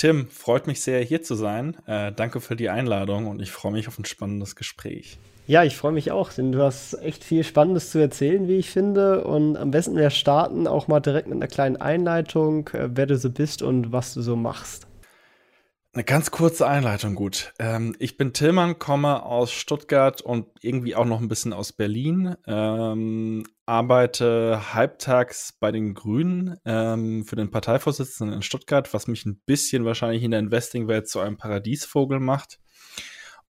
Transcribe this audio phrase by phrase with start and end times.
[0.00, 1.76] Tim, freut mich sehr, hier zu sein.
[1.84, 5.18] Äh, danke für die Einladung und ich freue mich auf ein spannendes Gespräch.
[5.46, 8.70] Ja, ich freue mich auch, denn du hast echt viel Spannendes zu erzählen, wie ich
[8.70, 9.24] finde.
[9.24, 13.18] Und am besten wir starten auch mal direkt mit einer kleinen Einleitung, äh, wer du
[13.18, 14.86] so bist und was du so machst.
[15.92, 17.52] Eine ganz kurze Einleitung, gut.
[17.58, 22.36] Ähm, ich bin Tillmann, komme aus Stuttgart und irgendwie auch noch ein bisschen aus Berlin.
[22.46, 29.40] Ähm, arbeite halbtags bei den Grünen ähm, für den Parteivorsitzenden in Stuttgart, was mich ein
[29.46, 32.60] bisschen wahrscheinlich in der Investing-Welt zu einem Paradiesvogel macht.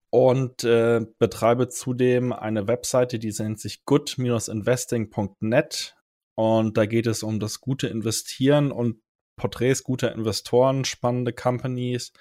[0.09, 5.95] Und äh, betreibe zudem eine Webseite, die nennt sich good-investing.net.
[6.36, 9.03] Und da geht es um das gute Investieren und
[9.41, 12.12] Porträts guter Investoren, spannende Companies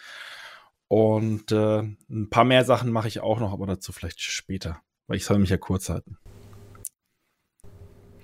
[0.87, 5.17] und äh, ein paar mehr Sachen mache ich auch noch, aber dazu vielleicht später, weil
[5.17, 6.17] ich soll mich ja kurz halten.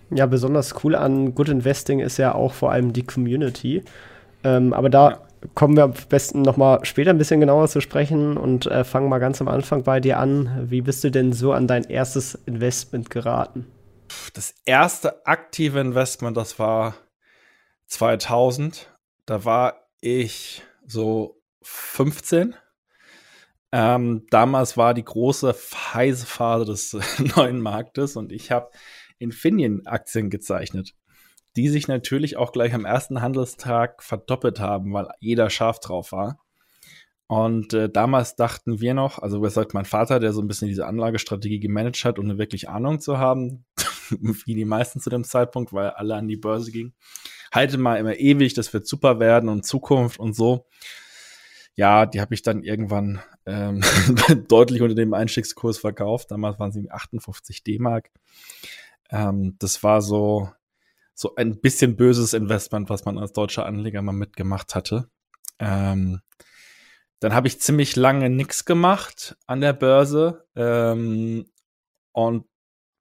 [0.10, 3.84] Ja, besonders cool an Good Investing ist ja auch vor allem die Community.
[4.44, 5.22] Ähm, aber da ja.
[5.54, 9.10] kommen wir am besten noch mal später ein bisschen genauer zu sprechen und äh, fangen
[9.10, 10.68] mal ganz am Anfang bei dir an.
[10.70, 13.68] Wie bist du denn so an dein erstes Investment geraten?
[14.34, 16.96] Das erste aktive Investment, das war
[17.88, 18.92] 2000.
[19.26, 22.56] Da war ich so 15.
[23.72, 25.54] Ähm, damals war die große
[25.94, 26.98] heiße Phase des
[27.36, 28.70] neuen Marktes und ich habe
[29.20, 30.94] Infineon-Aktien gezeichnet,
[31.56, 36.40] die sich natürlich auch gleich am ersten Handelstag verdoppelt haben, weil jeder scharf drauf war.
[37.28, 40.68] Und äh, damals dachten wir noch, also was sagt mein Vater, der so ein bisschen
[40.68, 43.66] diese Anlagestrategie gemanagt hat, ohne wirklich Ahnung zu haben,
[44.10, 46.94] wie die meisten zu dem Zeitpunkt, weil alle an die Börse gingen.
[47.56, 50.68] Halte mal immer ewig, das wird super werden und Zukunft und so.
[51.76, 53.82] Ja, die habe ich dann irgendwann ähm,
[54.48, 56.32] deutlich unter dem Einstiegskurs verkauft.
[56.32, 58.12] Damals waren sie 58 D-Mark.
[59.10, 60.50] Ähm, das war so,
[61.14, 65.10] so ein bisschen böses Investment, was man als deutscher Anleger mal mitgemacht hatte.
[65.60, 66.22] Ähm,
[67.20, 71.46] dann habe ich ziemlich lange nichts gemacht an der Börse ähm,
[72.12, 72.46] und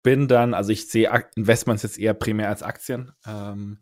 [0.03, 3.13] bin dann, also ich sehe Investments jetzt eher primär als Aktien.
[3.27, 3.81] Ähm,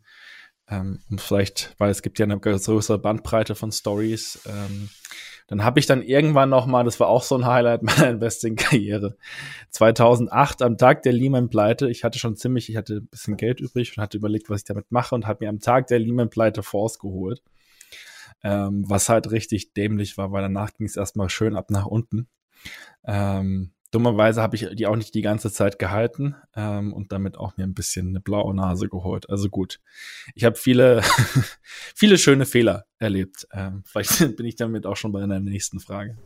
[0.69, 4.39] ähm, vielleicht, weil es gibt ja eine größere Bandbreite von Stories.
[4.47, 4.89] Ähm,
[5.47, 9.17] dann habe ich dann irgendwann noch mal, das war auch so ein Highlight meiner Investing-Karriere,
[9.71, 11.89] 2008 am Tag der Lehman-Pleite.
[11.89, 14.65] Ich hatte schon ziemlich, ich hatte ein bisschen Geld übrig und hatte überlegt, was ich
[14.65, 17.41] damit mache und habe mir am Tag der Lehman-Pleite Fonds geholt.
[18.45, 22.27] Ähm, was halt richtig dämlich war, weil danach ging es erstmal schön ab nach unten.
[23.05, 27.57] Ähm, Dummerweise habe ich die auch nicht die ganze Zeit gehalten ähm, und damit auch
[27.57, 29.29] mir ein bisschen eine blaue Nase geholt.
[29.29, 29.79] Also gut,
[30.33, 31.03] ich habe viele,
[31.95, 33.47] viele schöne Fehler erlebt.
[33.53, 36.17] Ähm, vielleicht bin ich damit auch schon bei einer nächsten Frage.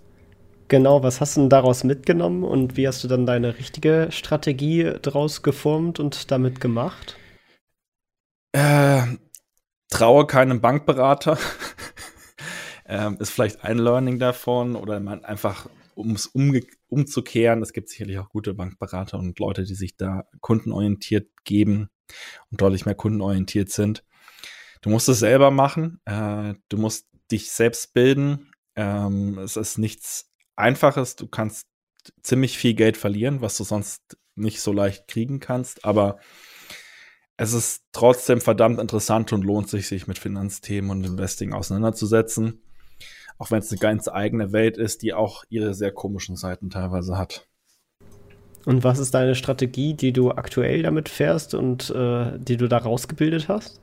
[0.69, 4.93] Genau, was hast du denn daraus mitgenommen und wie hast du dann deine richtige Strategie
[5.01, 7.17] daraus geformt und damit gemacht?
[8.53, 9.03] Äh,
[9.89, 11.37] traue keinem Bankberater.
[12.85, 16.31] ähm, ist vielleicht ein Learning davon oder man einfach um es
[16.89, 17.61] umzukehren.
[17.61, 21.89] Es gibt sicherlich auch gute Bankberater und Leute, die sich da kundenorientiert geben
[22.51, 24.03] und deutlich mehr kundenorientiert sind.
[24.81, 25.99] Du musst es selber machen.
[26.05, 28.51] Äh, du musst dich selbst bilden.
[28.75, 31.15] Ähm, es ist nichts Einfaches.
[31.15, 31.67] Du kannst
[32.21, 35.83] ziemlich viel Geld verlieren, was du sonst nicht so leicht kriegen kannst.
[35.83, 36.19] Aber
[37.37, 42.61] es ist trotzdem verdammt interessant und lohnt sich, sich mit Finanzthemen und Investing auseinanderzusetzen.
[43.37, 47.17] Auch wenn es eine ganz eigene Welt ist, die auch ihre sehr komischen Seiten teilweise
[47.17, 47.47] hat.
[48.65, 52.77] Und was ist deine Strategie, die du aktuell damit fährst und äh, die du da
[52.77, 53.79] rausgebildet hast?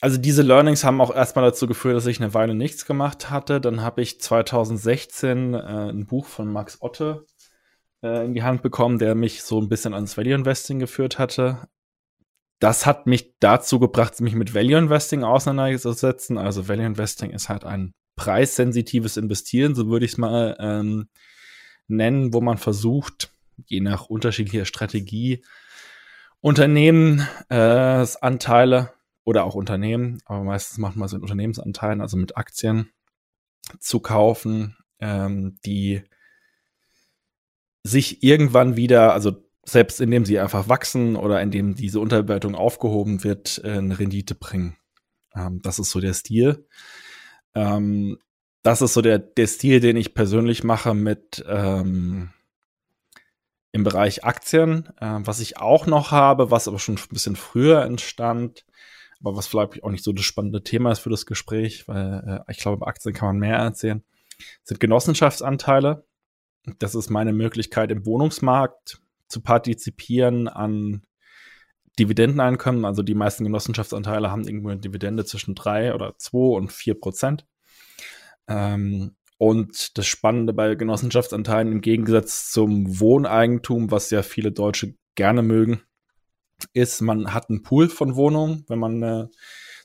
[0.00, 3.60] Also diese Learnings haben auch erstmal dazu geführt, dass ich eine Weile nichts gemacht hatte.
[3.60, 7.24] Dann habe ich 2016 äh, ein Buch von Max Otte
[8.02, 11.68] äh, in die Hand bekommen, der mich so ein bisschen ans Value Investing geführt hatte.
[12.60, 16.38] Das hat mich dazu gebracht, mich mit Value Investing auseinanderzusetzen.
[16.38, 21.08] Also Value Investing ist halt ein preissensitives Investieren, so würde ich es mal ähm,
[21.86, 23.32] nennen, wo man versucht,
[23.66, 25.42] je nach unterschiedlicher Strategie,
[26.40, 28.86] Unternehmensanteile äh,
[29.24, 32.90] oder auch Unternehmen, aber meistens macht man es in Unternehmensanteilen, also mit Aktien
[33.80, 36.02] zu kaufen, ähm, die
[37.82, 43.60] sich irgendwann wieder, also selbst indem sie einfach wachsen oder indem diese Unterbewertung aufgehoben wird,
[43.64, 44.76] äh, eine Rendite bringen.
[45.34, 46.66] Ähm, das ist so der Stil.
[47.54, 48.18] Ähm,
[48.62, 52.30] das ist so der, der Stil, den ich persönlich mache mit ähm,
[53.72, 54.88] im Bereich Aktien.
[55.00, 58.64] Äh, was ich auch noch habe, was aber schon ein bisschen früher entstand,
[59.20, 62.52] aber was vielleicht auch nicht so das spannende Thema ist für das Gespräch, weil äh,
[62.52, 64.02] ich glaube, bei Aktien kann man mehr erzählen,
[64.62, 66.04] sind Genossenschaftsanteile.
[66.78, 71.02] Das ist meine Möglichkeit im Wohnungsmarkt zu partizipieren an
[71.98, 72.84] Dividendeneinkommen.
[72.84, 77.46] Also die meisten Genossenschaftsanteile haben irgendwo eine Dividende zwischen drei oder zwei und vier Prozent.
[78.48, 85.42] Ähm, und das Spannende bei Genossenschaftsanteilen im Gegensatz zum Wohneigentum, was ja viele Deutsche gerne
[85.42, 85.82] mögen,
[86.72, 89.26] ist, man hat einen Pool von Wohnungen, wenn man äh,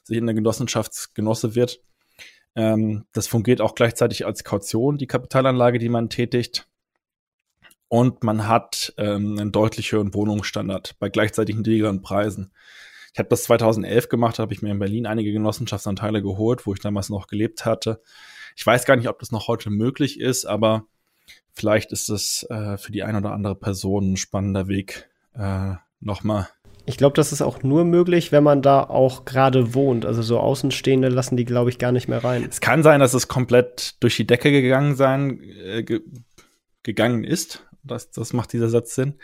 [0.03, 1.81] sich in der Genossenschaftsgenosse wird.
[2.55, 6.67] Ähm, das fungiert auch gleichzeitig als Kaution, die Kapitalanlage, die man tätigt.
[7.93, 12.51] Und man hat ähm, einen deutlich höheren Wohnungsstandard bei gleichzeitig niedrigeren Preisen.
[13.13, 16.79] Ich habe das 2011 gemacht, habe ich mir in Berlin einige Genossenschaftsanteile geholt, wo ich
[16.79, 18.01] damals noch gelebt hatte.
[18.55, 20.87] Ich weiß gar nicht, ob das noch heute möglich ist, aber
[21.51, 26.47] vielleicht ist das äh, für die eine oder andere Person ein spannender Weg, äh, nochmal
[26.85, 30.05] ich glaube, das ist auch nur möglich, wenn man da auch gerade wohnt.
[30.05, 32.45] Also so Außenstehende lassen die, glaube ich, gar nicht mehr rein.
[32.49, 36.01] Es kann sein, dass es komplett durch die Decke gegangen sein, äh, ge
[36.83, 37.63] gegangen ist.
[37.83, 39.19] Das, das macht dieser Satz Sinn.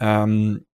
[0.00, 0.66] Ähm,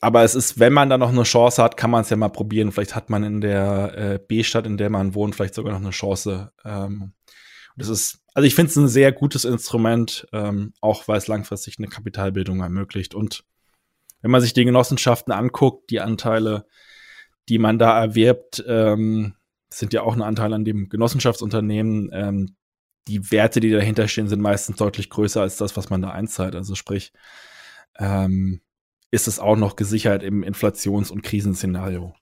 [0.00, 2.28] aber es ist, wenn man da noch eine Chance hat, kann man es ja mal
[2.28, 2.72] probieren.
[2.72, 5.90] Vielleicht hat man in der äh, B-Stadt, in der man wohnt, vielleicht sogar noch eine
[5.90, 6.52] Chance.
[6.64, 7.12] Ähm,
[7.76, 11.78] das ist, also ich finde es ein sehr gutes Instrument, ähm, auch weil es langfristig
[11.78, 13.14] eine Kapitalbildung ermöglicht.
[13.14, 13.44] Und
[14.22, 16.66] wenn man sich die Genossenschaften anguckt, die Anteile,
[17.48, 19.34] die man da erwirbt, ähm,
[19.68, 22.10] sind ja auch ein Anteil an dem Genossenschaftsunternehmen.
[22.12, 22.55] Ähm,
[23.08, 26.54] die Werte, die dahinter stehen, sind meistens deutlich größer als das, was man da einzahlt.
[26.54, 27.12] Also sprich,
[27.98, 28.60] ähm,
[29.10, 32.14] ist es auch noch gesichert im Inflations- und Krisenszenario.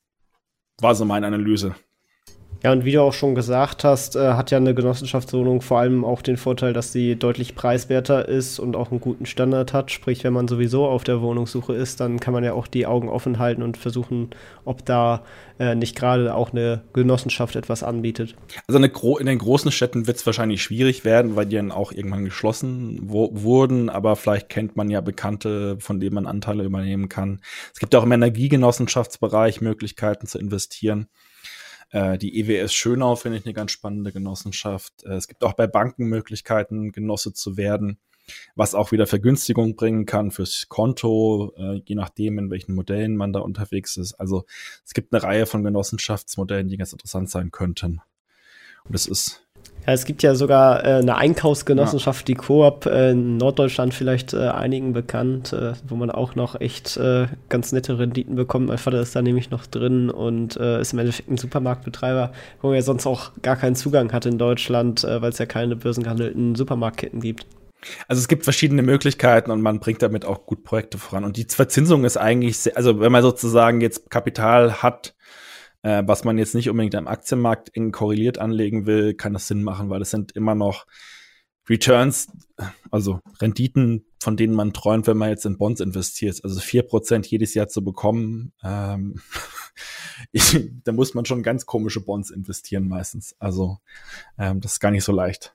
[0.79, 1.75] War so meine Analyse.
[2.63, 6.05] Ja, und wie du auch schon gesagt hast, äh, hat ja eine Genossenschaftswohnung vor allem
[6.05, 9.91] auch den Vorteil, dass sie deutlich preiswerter ist und auch einen guten Standard hat.
[9.91, 13.09] Sprich, wenn man sowieso auf der Wohnungssuche ist, dann kann man ja auch die Augen
[13.09, 14.31] offen halten und versuchen,
[14.65, 15.25] ob da
[15.59, 18.35] äh, nicht gerade auch eine Genossenschaft etwas anbietet.
[18.67, 22.25] Also in den großen Städten wird es wahrscheinlich schwierig werden, weil die dann auch irgendwann
[22.25, 27.41] geschlossen wurden, aber vielleicht kennt man ja Bekannte, von denen man Anteile übernehmen kann.
[27.73, 31.09] Es gibt auch im Energiegenossenschaftsbereich Möglichkeiten zu investieren.
[31.95, 35.05] Äh, die EWS Schönau finde ich eine ganz spannende Genossenschaft.
[35.05, 37.99] Äh, es gibt auch bei Banken Möglichkeiten, Genosse zu werden,
[38.57, 43.33] was auch wieder Vergünstigung bringen kann fürs Konto, äh, je nachdem, in welchen Modellen man
[43.33, 44.15] da unterwegs ist.
[44.15, 44.45] Also
[44.85, 48.01] es gibt eine Reihe von Genossenschaftsmodellen, die ganz interessant sein könnten.
[48.83, 49.44] Und es ist
[49.87, 52.35] ja, es gibt ja sogar äh, eine Einkaufsgenossenschaft, ja.
[52.35, 56.97] die Coop äh, in Norddeutschland vielleicht äh, einigen bekannt, äh, wo man auch noch echt
[56.97, 58.69] äh, ganz nette Renditen bekommt.
[58.69, 62.33] Mein Vater ist da nämlich noch drin und äh, ist im Endeffekt ein Supermarktbetreiber,
[62.63, 66.55] wo er sonst auch gar keinen Zugang hat in Deutschland, weil es ja keine börsengehandelten
[66.55, 67.47] Supermarktketten gibt.
[68.09, 71.25] Also es gibt verschiedene Möglichkeiten und man bringt damit auch gut Projekte voran.
[71.25, 75.15] Und die Verzinsung ist eigentlich, sehr, also wenn man sozusagen jetzt Kapital hat,
[75.85, 79.63] äh, was man jetzt nicht unbedingt am Aktienmarkt eng korreliert anlegen will, kann das Sinn
[79.63, 80.87] machen, weil es sind immer noch
[81.69, 82.29] Returns,
[82.91, 86.41] also Renditen, von denen man träumt, wenn man jetzt in Bonds investiert.
[86.43, 89.21] Also vier Prozent jedes Jahr zu bekommen, ähm,
[90.33, 93.37] ich, da muss man schon ganz komische Bonds investieren meistens.
[93.39, 93.79] Also
[94.39, 95.55] ähm, das ist gar nicht so leicht.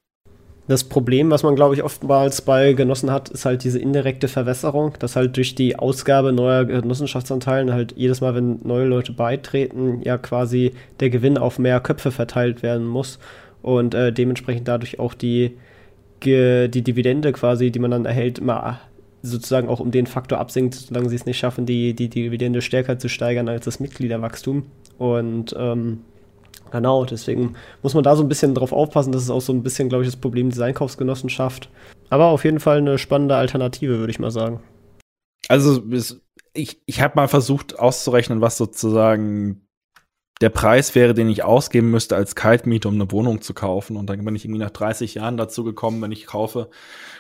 [0.70, 4.94] Das Problem, was man, glaube ich, oftmals bei Genossen hat, ist halt diese indirekte Verwässerung,
[5.00, 10.20] dass halt durch die Ausgabe neuer Genossenschaftsanteile halt jedes Mal, wenn neue Leute beitreten, ja
[10.20, 13.18] quasi der Gewinn auf mehr Köpfe verteilt werden muss
[13.64, 15.58] und äh, dementsprechend dadurch auch die,
[16.24, 18.80] die Dividende quasi, die man dann erhält, immer
[19.24, 23.00] sozusagen auch um den Faktor absinkt, solange sie es nicht schaffen, die, die Dividende stärker
[23.00, 24.68] zu steigern als das Mitgliederwachstum.
[25.00, 26.02] Und ähm,
[26.72, 29.12] Genau, deswegen muss man da so ein bisschen drauf aufpassen.
[29.12, 31.70] Das ist auch so ein bisschen, glaube ich, das Problem dieser Einkaufsgenossenschaft.
[32.10, 34.62] Aber auf jeden Fall eine spannende Alternative, würde ich mal sagen.
[35.48, 35.84] Also,
[36.54, 39.68] ich, ich habe mal versucht auszurechnen, was sozusagen
[40.42, 43.98] der Preis wäre, den ich ausgeben müsste als Kaltmiete, um eine Wohnung zu kaufen.
[43.98, 46.70] Und dann bin ich irgendwie nach 30 Jahren dazu gekommen, wenn ich kaufe,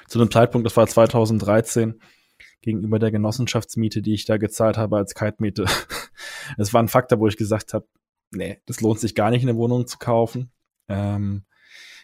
[0.08, 2.00] zu einem Zeitpunkt, das war 2013,
[2.62, 5.65] gegenüber der Genossenschaftsmiete, die ich da gezahlt habe als Kaltmiete.
[6.58, 7.86] Es war ein Faktor, wo ich gesagt habe,
[8.32, 10.52] nee, das lohnt sich gar nicht, eine Wohnung zu kaufen.
[10.88, 11.46] Ähm,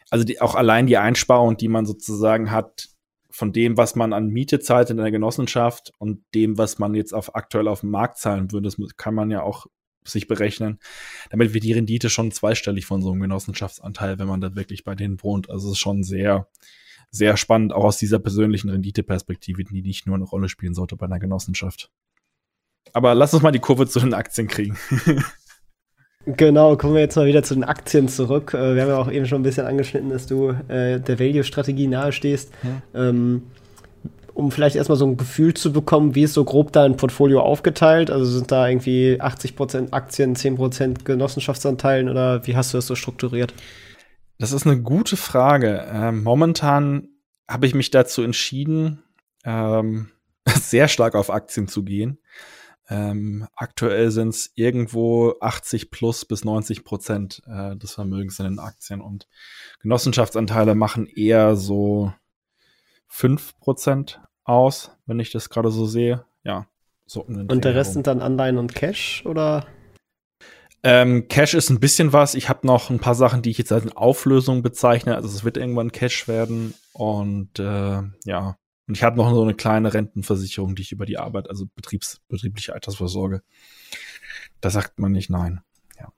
[0.09, 2.89] also die, auch allein die Einsparung, die man sozusagen hat,
[3.29, 7.13] von dem, was man an Miete zahlt in der Genossenschaft und dem, was man jetzt
[7.13, 9.65] auf aktuell auf dem Markt zahlen würde, das kann man ja auch
[10.05, 10.79] sich berechnen.
[11.31, 14.95] Damit wird die Rendite schon zweistellig von so einem Genossenschaftsanteil, wenn man da wirklich bei
[14.95, 15.49] denen wohnt.
[15.49, 16.47] Also es ist schon sehr,
[17.11, 21.05] sehr spannend, auch aus dieser persönlichen Renditeperspektive, die nicht nur eine Rolle spielen sollte bei
[21.05, 21.91] einer Genossenschaft.
[22.93, 24.77] Aber lass uns mal die Kurve zu den Aktien kriegen.
[26.25, 28.53] Genau, kommen wir jetzt mal wieder zu den Aktien zurück.
[28.53, 31.87] Äh, wir haben ja auch eben schon ein bisschen angeschnitten, dass du äh, der Value-Strategie
[31.87, 32.51] nahestehst.
[32.63, 33.09] Ja.
[33.09, 33.43] Ähm,
[34.33, 38.11] um vielleicht erstmal so ein Gefühl zu bekommen, wie ist so grob dein Portfolio aufgeteilt?
[38.11, 43.53] Also sind da irgendwie 80% Aktien, 10% Genossenschaftsanteile oder wie hast du das so strukturiert?
[44.37, 45.85] Das ist eine gute Frage.
[45.89, 47.07] Ähm, momentan
[47.47, 49.03] habe ich mich dazu entschieden,
[49.45, 50.09] ähm,
[50.47, 52.17] sehr stark auf Aktien zu gehen.
[52.87, 58.59] Ähm, aktuell sind es irgendwo 80 plus bis 90 Prozent äh, des Vermögens in den
[58.59, 59.27] Aktien und
[59.81, 62.13] Genossenschaftsanteile machen eher so
[63.07, 66.25] 5 Prozent aus, wenn ich das gerade so sehe.
[66.43, 66.67] Ja,
[67.07, 69.65] so um Und der Rest sind dann Anleihen und Cash oder?
[70.83, 72.35] Ähm, Cash ist ein bisschen was.
[72.35, 75.15] Ich habe noch ein paar Sachen, die ich jetzt als Auflösung bezeichne.
[75.15, 76.75] Also es wird irgendwann Cash werden.
[76.93, 81.17] Und äh, ja, und ich habe noch so eine kleine Rentenversicherung, die ich über die
[81.17, 83.41] Arbeit, also Betriebs, betriebliche Altersvorsorge.
[84.61, 85.61] Da sagt man nicht nein.
[85.99, 86.11] Ja,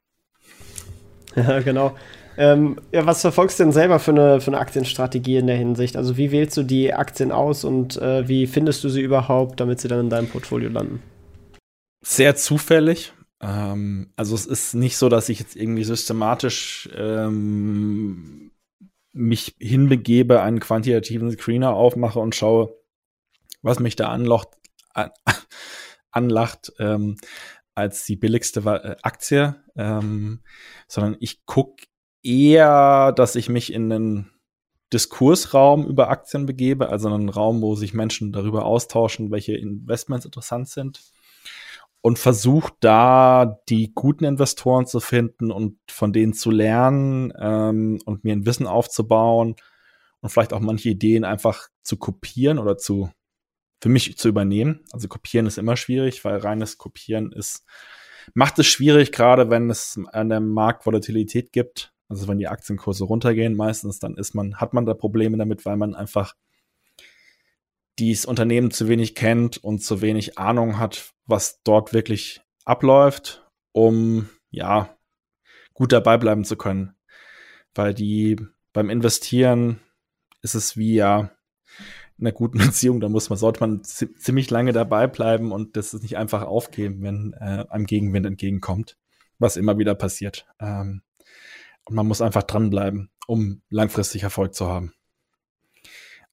[1.35, 1.95] ja genau.
[2.39, 5.97] Ähm, ja, was verfolgst du denn selber für eine, für eine Aktienstrategie in der Hinsicht?
[5.97, 9.79] Also wie wählst du die Aktien aus und äh, wie findest du sie überhaupt, damit
[9.79, 11.01] sie dann in deinem Portfolio landen?
[12.03, 13.13] Sehr zufällig.
[13.41, 18.51] Ähm, also es ist nicht so, dass ich jetzt irgendwie systematisch ähm,
[19.17, 22.75] mich hinbegebe, einen quantitativen Screener aufmache und schaue,
[23.61, 24.49] was mich da anlocht,
[24.93, 25.11] an,
[26.11, 27.17] anlacht, ähm,
[27.75, 30.41] als die billigste äh, Aktie, ähm,
[30.87, 31.85] sondern ich gucke
[32.23, 34.31] eher, dass ich mich in einen
[34.93, 40.69] Diskursraum über Aktien begebe, also einen Raum, wo sich Menschen darüber austauschen, welche Investments interessant
[40.69, 41.01] sind
[42.07, 48.23] und versuche da die guten Investoren zu finden und von denen zu lernen ähm, und
[48.23, 49.57] mir ein Wissen aufzubauen
[50.21, 53.11] und vielleicht auch manche Ideen einfach zu kopieren oder zu
[53.81, 54.85] für mich zu übernehmen.
[54.93, 57.65] Also kopieren ist immer schwierig, weil reines Kopieren ist
[58.33, 61.91] macht es schwierig, gerade wenn es an der Markt Volatilität gibt.
[62.07, 65.75] Also wenn die Aktienkurse runtergehen, meistens dann ist man hat man da Probleme damit, weil
[65.75, 66.35] man einfach
[67.99, 74.29] dies Unternehmen zu wenig kennt und zu wenig Ahnung hat, was dort wirklich abläuft, um
[74.49, 74.97] ja
[75.73, 76.95] gut dabei bleiben zu können.
[77.73, 78.37] Weil die
[78.73, 79.79] beim Investieren
[80.41, 81.31] ist es wie ja
[82.17, 85.93] in einer guten Beziehung, da muss man, sollte man ziemlich lange dabei bleiben und das
[85.93, 88.97] ist nicht einfach aufgeben, wenn äh, einem Gegenwind entgegenkommt,
[89.39, 90.47] was immer wieder passiert.
[90.59, 91.01] Ähm,
[91.85, 94.93] und man muss einfach dranbleiben, um langfristig Erfolg zu haben.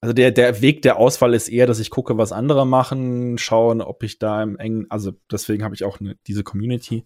[0.05, 3.81] Also der, der Weg der Auswahl ist eher, dass ich gucke, was andere machen, schauen,
[3.81, 7.05] ob ich da im engen, also deswegen habe ich auch eine, diese Community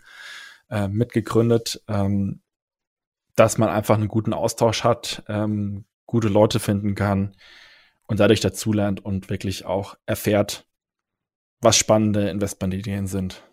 [0.70, 2.41] äh, mitgegründet, ähm,
[3.38, 7.38] dass man einfach einen guten Austausch hat, ähm, gute Leute finden kann
[8.06, 10.68] und dadurch dazulernt und wirklich auch erfährt,
[11.62, 13.49] was spannende Investmentideen sind.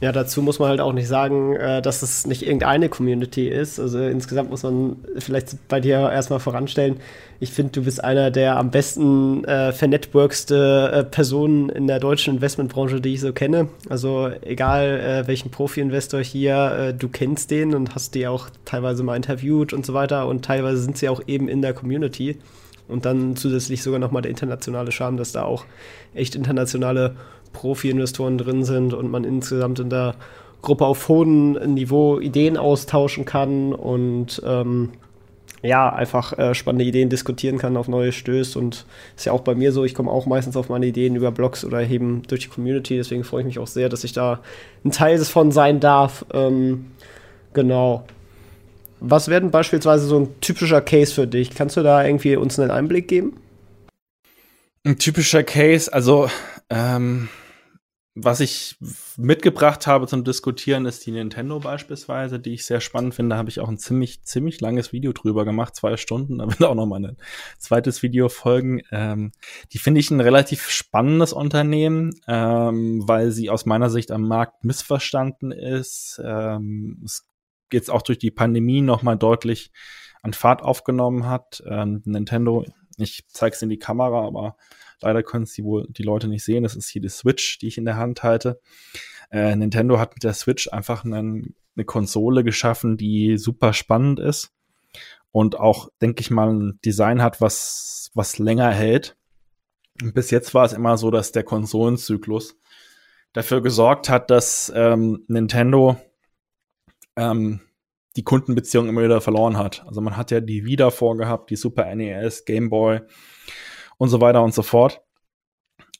[0.00, 3.78] Ja, dazu muss man halt auch nicht sagen, äh, dass es nicht irgendeine Community ist.
[3.78, 6.96] Also insgesamt muss man vielleicht bei dir erstmal voranstellen.
[7.38, 12.36] Ich finde, du bist einer der am besten äh, vernetworkste äh, Personen in der deutschen
[12.36, 13.68] Investmentbranche, die ich so kenne.
[13.90, 19.02] Also egal äh, welchen Profi-Investor hier, äh, du kennst den und hast die auch teilweise
[19.02, 20.26] mal interviewt und so weiter.
[20.28, 22.38] Und teilweise sind sie auch eben in der Community.
[22.88, 25.64] Und dann zusätzlich sogar nochmal der internationale Charme, dass da auch
[26.14, 27.16] echt internationale
[27.52, 30.14] Profi-Investoren drin sind und man insgesamt in der
[30.62, 34.90] Gruppe auf hohem Niveau Ideen austauschen kann und ähm,
[35.62, 38.56] ja, einfach äh, spannende Ideen diskutieren kann, auf neue stößt.
[38.56, 41.32] Und ist ja auch bei mir so, ich komme auch meistens auf meine Ideen über
[41.32, 42.96] Blogs oder eben durch die Community.
[42.96, 44.40] Deswegen freue ich mich auch sehr, dass ich da
[44.84, 46.24] ein Teil davon sein darf.
[46.32, 46.86] Ähm,
[47.52, 48.04] genau.
[49.00, 51.54] Was wäre denn beispielsweise so ein typischer Case für dich?
[51.54, 53.36] Kannst du da irgendwie uns einen Einblick geben?
[54.84, 56.30] Ein typischer Case, also
[56.70, 57.28] ähm,
[58.14, 58.76] was ich
[59.16, 63.34] mitgebracht habe zum Diskutieren ist die Nintendo beispielsweise, die ich sehr spannend finde.
[63.34, 66.38] Da habe ich auch ein ziemlich, ziemlich langes Video drüber gemacht, zwei Stunden.
[66.38, 67.16] Da wird auch noch mal ein
[67.58, 68.82] zweites Video folgen.
[68.90, 69.30] Ähm,
[69.72, 74.64] die finde ich ein relativ spannendes Unternehmen, ähm, weil sie aus meiner Sicht am Markt
[74.64, 76.20] missverstanden ist.
[76.24, 77.28] Ähm, es
[77.72, 79.70] jetzt auch durch die Pandemie noch mal deutlich
[80.22, 81.62] an Fahrt aufgenommen hat.
[81.64, 82.64] Ähm, Nintendo,
[82.96, 84.56] ich zeige es in die Kamera, aber
[85.02, 86.62] Leider können es die wohl die Leute nicht sehen.
[86.62, 88.60] Das ist hier die Switch, die ich in der Hand halte.
[89.30, 94.52] Äh, Nintendo hat mit der Switch einfach einen, eine Konsole geschaffen, die super spannend ist
[95.32, 99.16] und auch, denke ich mal, ein Design hat, was, was länger hält.
[100.02, 102.56] Und bis jetzt war es immer so, dass der Konsolenzyklus
[103.32, 105.96] dafür gesorgt hat, dass ähm, Nintendo
[107.16, 107.60] ähm,
[108.16, 109.84] die Kundenbeziehung immer wieder verloren hat.
[109.86, 113.00] Also man hat ja die Wii vorgehabt, die Super NES, Game Boy
[114.00, 115.02] und so weiter und so fort.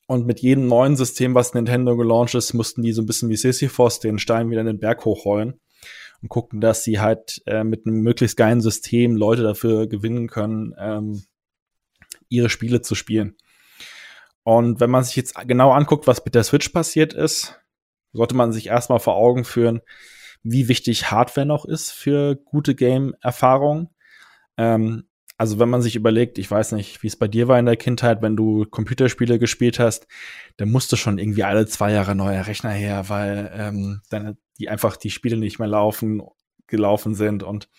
[0.06, 3.36] Und mit jedem neuen System, was Nintendo gelauncht ist, mussten die so ein bisschen wie
[3.36, 5.60] Sisyphos den Stein wieder in den Berg hochrollen.
[6.22, 10.74] und gucken, dass sie halt äh, mit einem möglichst geilen System Leute dafür gewinnen können,
[10.78, 11.22] ähm,
[12.30, 13.36] ihre Spiele zu spielen.
[14.44, 17.60] Und wenn man sich jetzt genau anguckt, was mit der Switch passiert ist,
[18.14, 19.82] sollte man sich erstmal vor Augen führen,
[20.42, 23.90] wie wichtig Hardware noch ist für gute Game-Erfahrungen.
[24.56, 25.09] Ähm,
[25.40, 27.78] also wenn man sich überlegt, ich weiß nicht, wie es bei dir war in der
[27.78, 30.06] Kindheit, wenn du Computerspiele gespielt hast,
[30.58, 34.98] dann musste schon irgendwie alle zwei Jahre neuer Rechner her, weil ähm, dann die einfach
[34.98, 36.20] die Spiele nicht mehr laufen,
[36.66, 37.70] gelaufen sind und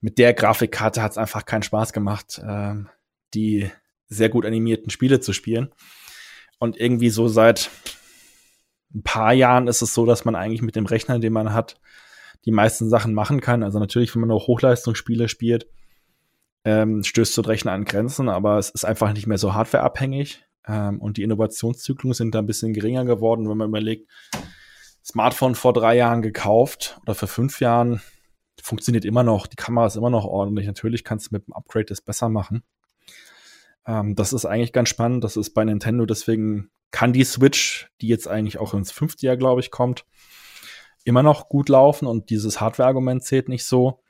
[0.00, 2.88] mit der Grafikkarte hat es einfach keinen Spaß gemacht, ähm,
[3.34, 3.70] die
[4.08, 5.74] sehr gut animierten Spiele zu spielen.
[6.60, 7.68] Und irgendwie so seit
[8.94, 11.78] ein paar Jahren ist es so, dass man eigentlich mit dem Rechner, den man hat,
[12.46, 13.62] die meisten Sachen machen kann.
[13.62, 15.66] Also natürlich, wenn man noch Hochleistungsspiele spielt,
[16.64, 20.44] ähm, stößt ein Rechner an Grenzen, aber es ist einfach nicht mehr so hardwareabhängig.
[20.66, 24.10] Ähm, und die Innovationszyklen sind da ein bisschen geringer geworden, wenn man überlegt,
[25.04, 28.02] Smartphone vor drei Jahren gekauft oder vor fünf Jahren,
[28.62, 30.66] funktioniert immer noch, die Kamera ist immer noch ordentlich.
[30.66, 32.62] Natürlich kannst du mit dem Upgrade das besser machen.
[33.86, 35.24] Ähm, das ist eigentlich ganz spannend.
[35.24, 39.36] Das ist bei Nintendo, deswegen kann die Switch, die jetzt eigentlich auch ins fünfte Jahr,
[39.36, 40.04] glaube ich, kommt,
[41.04, 44.02] immer noch gut laufen und dieses Hardware-Argument zählt nicht so.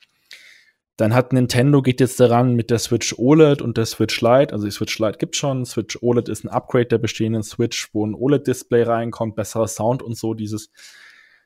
[1.00, 4.52] Dann hat Nintendo geht jetzt daran mit der Switch OLED und der Switch Lite.
[4.52, 5.64] Also die Switch Lite gibt schon.
[5.64, 10.19] Switch OLED ist ein Upgrade der bestehenden Switch, wo ein OLED-Display reinkommt, besserer Sound und
[10.19, 10.71] so, dieses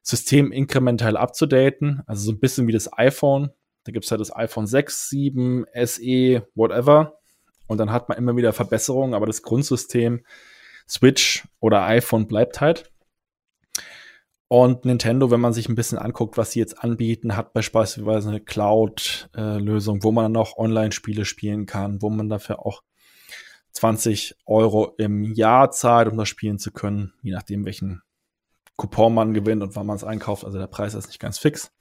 [0.02, 2.02] System inkrementell abzudaten.
[2.08, 3.50] Also so ein bisschen wie das iPhone.
[3.84, 7.20] Da gibt es halt das iPhone 6, 7, SE, whatever.
[7.68, 10.26] Und dann hat man immer wieder Verbesserungen, aber das Grundsystem
[10.88, 12.90] Switch oder iPhone bleibt halt.
[14.48, 18.40] Und Nintendo, wenn man sich ein bisschen anguckt, was sie jetzt anbieten, hat beispielsweise eine
[18.40, 22.82] Cloud-Lösung, wo man dann auch Online-Spiele spielen kann, wo man dafür auch
[23.72, 28.02] 20 Euro im Jahr zahlt, um das spielen zu können, je nachdem, welchen
[28.76, 30.44] Coupon man gewinnt und wann man es einkauft.
[30.44, 31.72] Also der Preis ist nicht ganz fix.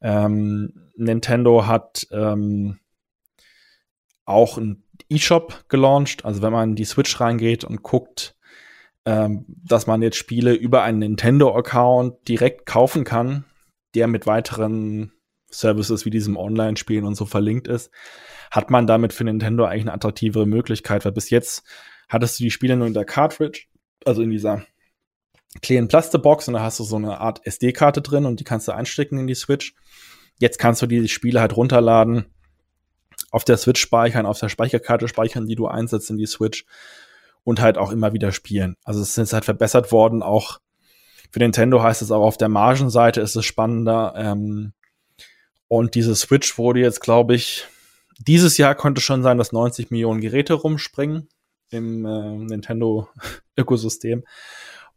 [0.00, 2.80] Ähm, Nintendo hat ähm,
[4.24, 6.24] auch ein E-Shop gelauncht.
[6.24, 8.36] Also wenn man in die Switch reingeht und guckt,
[9.04, 13.44] ähm, dass man jetzt Spiele über einen Nintendo-Account direkt kaufen kann,
[13.94, 15.12] der mit weiteren
[15.50, 17.90] Services wie diesem Online-Spielen und so verlinkt ist,
[18.50, 21.64] hat man damit für Nintendo eigentlich eine attraktivere Möglichkeit, weil bis jetzt
[22.08, 23.66] hattest du die Spiele nur in der Cartridge,
[24.04, 24.64] also in dieser
[25.60, 28.72] kleinen Plastikbox und da hast du so eine Art SD-Karte drin und die kannst du
[28.72, 29.74] einstecken in die Switch.
[30.38, 32.26] Jetzt kannst du die Spiele halt runterladen
[33.30, 36.64] auf der Switch speichern, auf der Speicherkarte speichern, die du einsetzt in die Switch
[37.44, 38.76] und halt auch immer wieder spielen.
[38.84, 40.22] Also es ist halt verbessert worden.
[40.22, 40.60] Auch
[41.30, 44.14] für Nintendo heißt es auch auf der Margenseite ist es spannender.
[44.16, 44.72] Ähm,
[45.68, 47.66] und diese Switch wurde jetzt, glaube ich,
[48.18, 51.28] dieses Jahr konnte schon sein, dass 90 Millionen Geräte rumspringen
[51.70, 54.24] im äh, Nintendo-Ökosystem.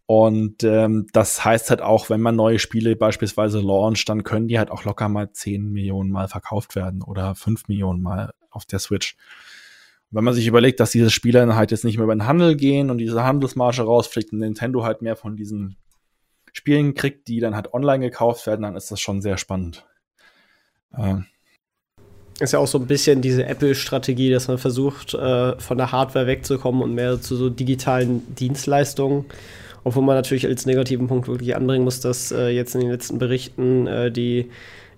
[0.07, 4.59] Und ähm, das heißt halt auch, wenn man neue Spiele beispielsweise launcht, dann können die
[4.59, 8.77] halt auch locker mal 10 Millionen Mal verkauft werden oder 5 Millionen Mal auf der
[8.77, 9.17] Switch.
[10.15, 12.55] Wenn man sich überlegt, dass diese Spiele dann halt jetzt nicht mehr über den Handel
[12.55, 15.75] gehen und diese Handelsmarge rausfliegt und Nintendo halt mehr von diesen
[16.53, 19.85] Spielen kriegt, die dann halt online gekauft werden, dann ist das schon sehr spannend.
[20.97, 21.25] Ähm.
[22.39, 26.27] Ist ja auch so ein bisschen diese Apple-Strategie, dass man versucht, äh, von der Hardware
[26.27, 29.25] wegzukommen und mehr zu so digitalen Dienstleistungen
[29.85, 33.19] obwohl man natürlich als negativen Punkt wirklich anbringen muss, dass äh, jetzt in den letzten
[33.19, 34.49] Berichten äh, die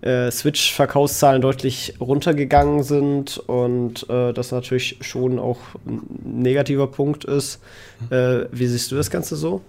[0.02, 7.62] äh, Switch-Verkaufszahlen deutlich runtergegangen sind und äh, das natürlich schon auch ein negativer Punkt ist.
[8.10, 9.62] Äh, wie siehst du das Ganze so?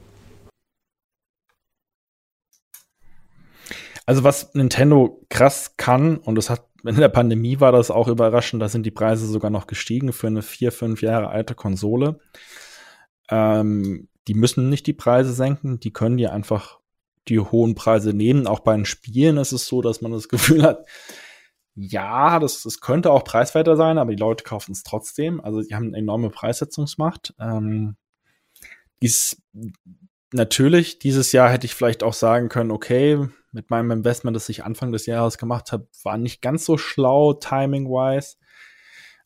[4.07, 8.63] Also was Nintendo krass kann, und das hat in der Pandemie war das auch überraschend,
[8.63, 12.21] da sind die Preise sogar noch gestiegen für eine vier, fünf Jahre alte Konsole.
[13.31, 16.79] Ähm, die müssen nicht die Preise senken, die können dir einfach
[17.29, 18.47] die hohen Preise nehmen.
[18.47, 20.87] Auch bei den Spielen ist es so, dass man das Gefühl hat,
[21.75, 25.41] ja, das, das könnte auch preiswerter sein, aber die Leute kaufen es trotzdem.
[25.41, 27.35] Also die haben eine enorme Preissetzungsmacht.
[27.39, 27.97] Ähm,
[29.01, 29.41] dies,
[30.33, 34.65] natürlich, dieses Jahr hätte ich vielleicht auch sagen können, okay, mit meinem Investment, das ich
[34.65, 38.37] Anfang des Jahres gemacht habe, war nicht ganz so schlau, timing-wise.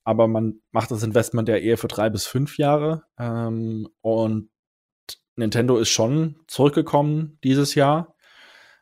[0.05, 3.05] Aber man macht das Investment ja eher für drei bis fünf Jahre.
[3.19, 4.51] Ähm, und
[5.37, 8.14] Nintendo ist schon zurückgekommen dieses Jahr.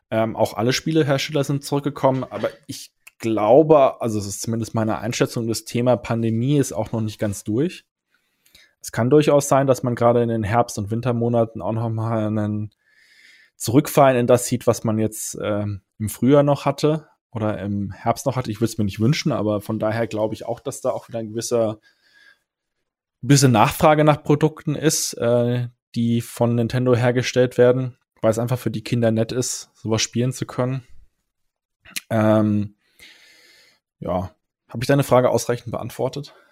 [0.09, 5.47] Ähm, auch alle Spielehersteller sind zurückgekommen, aber ich glaube, also es ist zumindest meine Einschätzung,
[5.47, 7.85] das Thema Pandemie ist auch noch nicht ganz durch.
[8.81, 12.27] Es kann durchaus sein, dass man gerade in den Herbst- und Wintermonaten auch noch mal
[12.27, 12.71] einen
[13.55, 18.25] Zurückfallen in das sieht, was man jetzt ähm, im Frühjahr noch hatte oder im Herbst
[18.25, 18.49] noch hatte.
[18.49, 21.07] Ich würde es mir nicht wünschen, aber von daher glaube ich auch, dass da auch
[21.07, 21.79] wieder ein gewisser
[23.21, 28.71] bisschen Nachfrage nach Produkten ist, äh, die von Nintendo hergestellt werden, weil es einfach für
[28.71, 30.83] die Kinder nett ist, sowas spielen zu können.
[32.09, 32.75] Ähm,
[33.99, 34.31] ja,
[34.69, 36.33] habe ich deine Frage ausreichend beantwortet?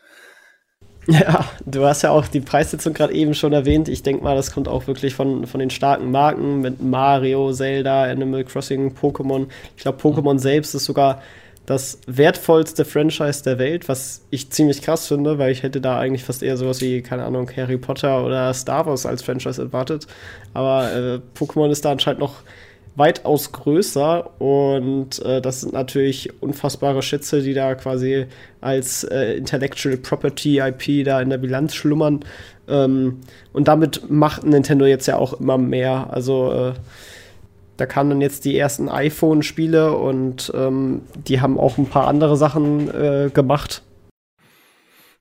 [1.08, 3.90] Ja, du hast ja auch die Preissetzung gerade eben schon erwähnt.
[3.90, 8.04] Ich denke mal, das kommt auch wirklich von, von den starken Marken mit Mario, Zelda,
[8.04, 9.48] Animal Crossing, Pokémon.
[9.76, 11.24] Ich glaube, Pokémon selbst ist sogar
[11.70, 16.24] das wertvollste Franchise der Welt, was ich ziemlich krass finde, weil ich hätte da eigentlich
[16.24, 20.08] fast eher sowas wie, keine Ahnung, Harry Potter oder Star Wars als Franchise erwartet.
[20.56, 22.38] Aber äh, Pokémon ist da anscheinend noch
[22.96, 28.26] weitaus größer und äh, das sind natürlich unfassbare Schätze, die da quasi
[28.62, 32.22] als äh, Intellectual Property IP da in der Bilanz schlummern.
[32.68, 33.20] Ähm,
[33.54, 36.08] und damit macht Nintendo jetzt ja auch immer mehr.
[36.10, 36.74] Also äh,
[37.80, 42.36] da kamen dann jetzt die ersten iPhone-Spiele und ähm, die haben auch ein paar andere
[42.36, 43.84] Sachen äh, gemacht.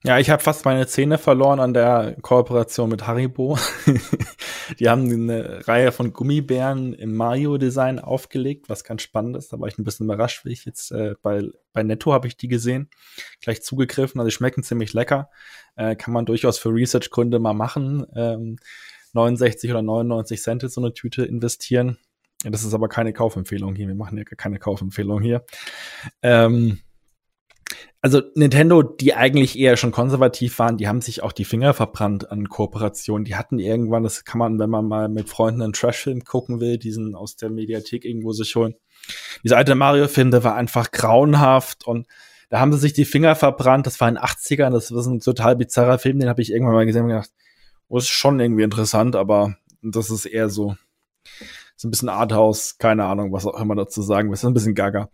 [0.04, 3.58] Ja, ich habe fast meine Zähne verloren an der Kooperation mit Haribo.
[4.78, 9.52] die haben eine Reihe von Gummibären im Mario-Design aufgelegt, was ganz spannend ist.
[9.52, 11.42] Da war ich ein bisschen überrascht, wie ich jetzt äh, bei,
[11.72, 12.90] bei Netto habe ich die gesehen,
[13.40, 14.20] gleich zugegriffen.
[14.20, 15.30] Also die schmecken ziemlich lecker.
[15.74, 18.06] Äh, kann man durchaus für Research-Gründe mal machen.
[18.14, 18.58] Ähm,
[19.14, 21.98] 69 oder 99 Cent in so eine Tüte investieren.
[22.44, 23.88] Das ist aber keine Kaufempfehlung hier.
[23.88, 25.44] Wir machen ja keine Kaufempfehlung hier.
[26.22, 26.78] Ähm,
[28.00, 32.30] also Nintendo, die eigentlich eher schon konservativ waren, die haben sich auch die Finger verbrannt
[32.30, 33.24] an Kooperationen.
[33.24, 36.78] Die hatten irgendwann, das kann man, wenn man mal mit Freunden einen Trashfilm gucken will,
[36.78, 38.76] diesen aus der Mediathek irgendwo sich holen.
[39.42, 42.06] Dieser alte Mario-Film, der war einfach grauenhaft und
[42.50, 43.86] da haben sie sich die Finger verbrannt.
[43.86, 46.74] Das war in den 80ern, das war ein total bizarrer Film, den habe ich irgendwann
[46.74, 47.32] mal gesehen und gedacht,
[47.88, 50.76] oh, ist schon irgendwie interessant, aber das ist eher so
[51.78, 55.10] so ein bisschen Arthouse, keine Ahnung, was auch immer dazu sagen, ist ein bisschen gaga.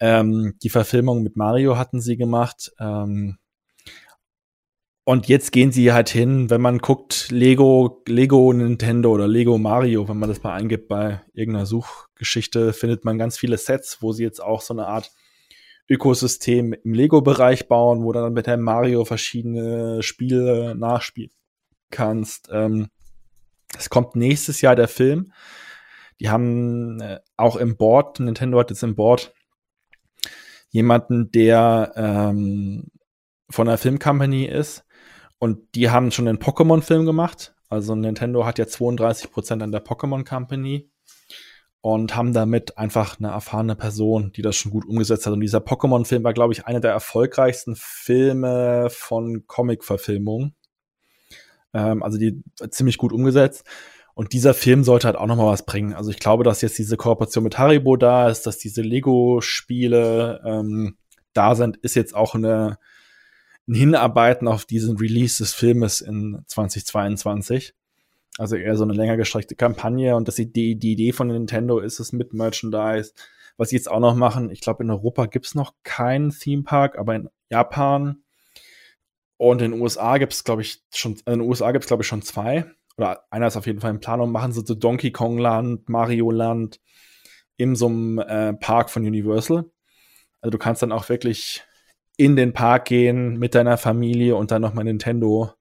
[0.00, 2.72] Ähm, die Verfilmung mit Mario hatten sie gemacht.
[2.80, 3.38] Ähm,
[5.04, 10.08] und jetzt gehen sie halt hin, wenn man guckt, Lego, Lego Nintendo oder Lego Mario,
[10.08, 14.24] wenn man das mal eingibt bei irgendeiner Suchgeschichte, findet man ganz viele Sets, wo sie
[14.24, 15.12] jetzt auch so eine Art
[15.88, 21.32] Ökosystem im Lego-Bereich bauen, wo dann mit dem Mario verschiedene Spiele nachspielen
[21.90, 22.50] kannst.
[22.52, 22.88] Ähm,
[23.78, 25.32] es kommt nächstes Jahr der Film.
[26.20, 29.32] Die haben äh, auch im Board, Nintendo hat jetzt im Board
[30.70, 32.88] jemanden, der ähm,
[33.50, 34.84] von der Filmcompany ist
[35.38, 37.54] und die haben schon einen Pokémon-Film gemacht.
[37.68, 40.90] Also Nintendo hat ja 32 Prozent an der Pokémon Company
[41.80, 45.32] und haben damit einfach eine erfahrene Person, die das schon gut umgesetzt hat.
[45.32, 50.54] Und dieser Pokémon-Film war, glaube ich, einer der erfolgreichsten Filme von Comic-Verfilmungen.
[51.72, 53.64] Ähm, also die ziemlich gut umgesetzt.
[54.18, 55.94] Und dieser Film sollte halt auch noch mal was bringen.
[55.94, 60.96] Also ich glaube, dass jetzt diese Kooperation mit Haribo da ist, dass diese Lego-Spiele ähm,
[61.34, 62.80] da sind, ist jetzt auch eine,
[63.68, 67.74] ein Hinarbeiten auf diesen Release des Filmes in 2022.
[68.38, 72.00] Also eher so eine länger gestreckte Kampagne und dass die, die, Idee von Nintendo ist
[72.00, 73.12] es mit Merchandise.
[73.56, 76.98] Was sie jetzt auch noch machen, ich glaube, in Europa gibt's noch keinen Theme Park,
[76.98, 78.24] aber in Japan
[79.36, 82.22] und in den USA gibt's, glaube ich, schon, in den USA gibt's, glaube ich, schon
[82.22, 85.88] zwei oder einer ist auf jeden Fall in Planung, machen sie so Donkey Kong Land,
[85.88, 86.80] Mario Land
[87.56, 89.64] in so einem äh, Park von Universal.
[90.40, 91.62] Also du kannst dann auch wirklich
[92.16, 95.52] in den Park gehen mit deiner Familie und dann nochmal Nintendo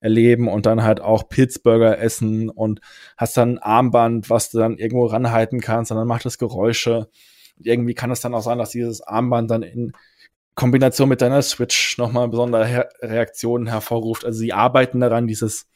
[0.00, 2.80] erleben und dann halt auch Pittsburgher essen und
[3.16, 7.08] hast dann ein Armband, was du dann irgendwo ranhalten kannst und dann macht das Geräusche.
[7.56, 9.92] Und irgendwie kann es dann auch sein, dass dieses Armband dann in
[10.54, 14.24] Kombination mit deiner Switch nochmal besondere Her Reaktionen hervorruft.
[14.24, 15.66] Also sie arbeiten daran, dieses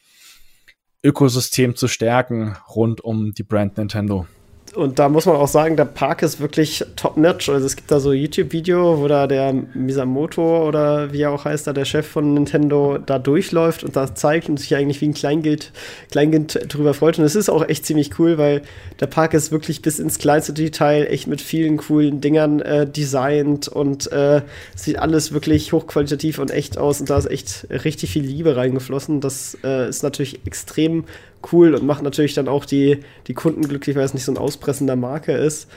[1.01, 4.27] Ökosystem zu stärken rund um die Brand Nintendo
[4.75, 7.49] und da muss man auch sagen, der Park ist wirklich top-notch.
[7.49, 11.67] Also es gibt da so YouTube-Video, wo da der Misamoto oder wie er auch heißt,
[11.67, 15.13] da der Chef von Nintendo da durchläuft und da zeigt und sich eigentlich wie ein
[15.13, 15.71] Kleinkind,
[16.11, 17.19] Kleinkind drüber freut.
[17.19, 18.61] Und es ist auch echt ziemlich cool, weil
[18.99, 23.67] der Park ist wirklich bis ins kleinste Detail echt mit vielen coolen Dingern äh, designt
[23.67, 24.41] und äh,
[24.75, 26.99] sieht alles wirklich hochqualitativ und echt aus.
[26.99, 29.21] Und da ist echt richtig viel Liebe reingeflossen.
[29.21, 31.05] Das äh, ist natürlich extrem
[31.51, 34.37] cool und macht natürlich dann auch die, die Kunden glücklich, weil es nicht so ein
[34.37, 35.67] auspressender Marke ist.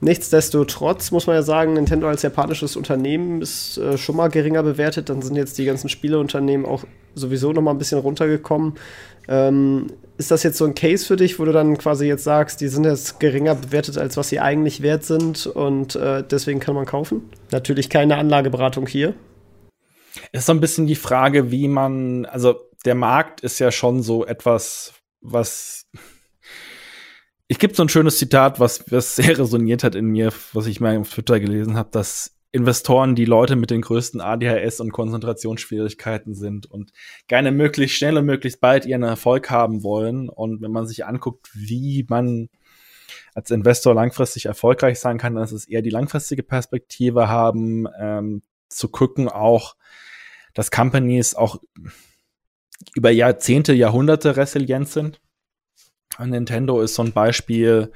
[0.00, 5.08] Nichtsdestotrotz muss man ja sagen, Nintendo als japanisches Unternehmen ist äh, schon mal geringer bewertet.
[5.08, 8.74] Dann sind jetzt die ganzen Spieleunternehmen auch sowieso noch mal ein bisschen runtergekommen.
[9.28, 9.86] Ähm,
[10.18, 12.68] ist das jetzt so ein Case für dich, wo du dann quasi jetzt sagst, die
[12.68, 16.84] sind jetzt geringer bewertet, als was sie eigentlich wert sind und äh, deswegen kann man
[16.84, 17.22] kaufen?
[17.50, 19.14] Natürlich keine Anlageberatung hier.
[20.32, 24.02] Es ist so ein bisschen die Frage, wie man, also der Markt ist ja schon
[24.02, 25.86] so etwas, was
[27.46, 30.80] ich gibt so ein schönes Zitat, was, was sehr resoniert hat in mir, was ich
[30.80, 36.34] mal auf Twitter gelesen habe, dass Investoren die Leute mit den größten ADHS und Konzentrationsschwierigkeiten
[36.34, 36.92] sind und
[37.26, 40.28] gerne möglichst schnell und möglichst bald ihren Erfolg haben wollen.
[40.28, 42.48] Und wenn man sich anguckt, wie man
[43.34, 48.42] als Investor langfristig erfolgreich sein kann, dann ist es eher die langfristige Perspektive haben, ähm,
[48.68, 49.74] zu gucken auch,
[50.54, 51.60] dass Companies auch
[52.94, 55.20] über Jahrzehnte, Jahrhunderte resilient sind.
[56.18, 57.92] Und Nintendo ist so ein Beispiel,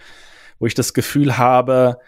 [0.59, 1.99] wo ich das Gefühl habe,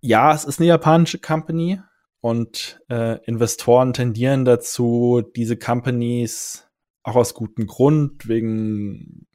[0.00, 1.80] ja, es ist eine japanische Company
[2.20, 6.66] und äh, Investoren tendieren dazu, diese Companies
[7.02, 9.26] auch aus gutem Grund, wegen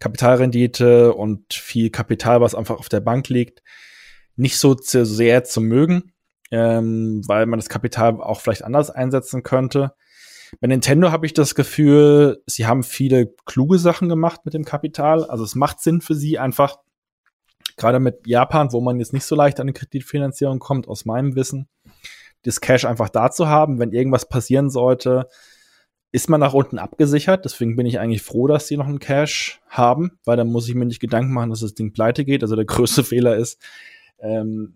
[0.00, 3.62] Kapitalrendite und viel Kapital, was einfach auf der Bank liegt,
[4.36, 6.12] nicht so sehr zu mögen,
[6.50, 9.94] ähm, weil man das Kapital auch vielleicht anders einsetzen könnte.
[10.58, 15.24] Bei Nintendo habe ich das Gefühl, sie haben viele kluge Sachen gemacht mit dem Kapital.
[15.24, 16.78] Also es macht Sinn für sie einfach,
[17.76, 21.36] gerade mit Japan, wo man jetzt nicht so leicht an eine Kreditfinanzierung kommt, aus meinem
[21.36, 21.68] Wissen,
[22.42, 25.28] das Cash einfach da zu haben, wenn irgendwas passieren sollte,
[26.12, 27.44] ist man nach unten abgesichert.
[27.44, 30.74] Deswegen bin ich eigentlich froh, dass sie noch einen Cash haben, weil dann muss ich
[30.74, 32.42] mir nicht Gedanken machen, dass das Ding pleite geht.
[32.42, 33.62] Also der größte Fehler ist,
[34.18, 34.74] ähm,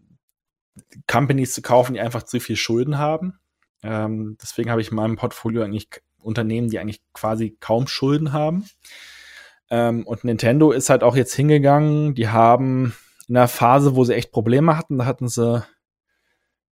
[1.07, 3.39] Companies zu kaufen, die einfach zu viel Schulden haben.
[3.85, 8.65] Ähm, deswegen habe ich in meinem Portfolio eigentlich Unternehmen, die eigentlich quasi kaum Schulden haben.
[9.71, 12.15] Ähm, und Nintendo ist halt auch jetzt hingegangen.
[12.15, 12.95] Die haben
[13.29, 15.65] in einer Phase, wo sie echt Probleme hatten, da hatten sie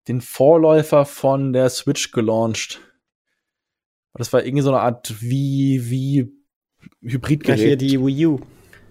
[0.08, 2.80] den Vorläufer von der Switch gelauncht.
[4.14, 6.32] Das war irgendwie so eine Art wie, wie
[7.02, 7.60] Hybridgerät.
[7.60, 8.40] Ja, hier die Wii U.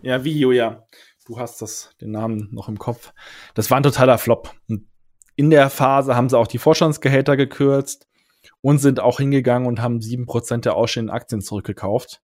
[0.03, 0.85] Ja, Wii U, ja.
[1.25, 3.13] Du hast das, den Namen noch im Kopf.
[3.53, 4.53] Das war ein totaler Flop.
[4.67, 4.87] Und
[5.35, 8.07] in der Phase haben sie auch die Vorstandsgehälter gekürzt
[8.61, 12.21] und sind auch hingegangen und haben sieben Prozent der ausstehenden Aktien zurückgekauft.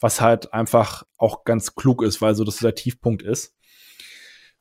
[0.00, 3.54] Was halt einfach auch ganz klug ist, weil so das der Tiefpunkt ist.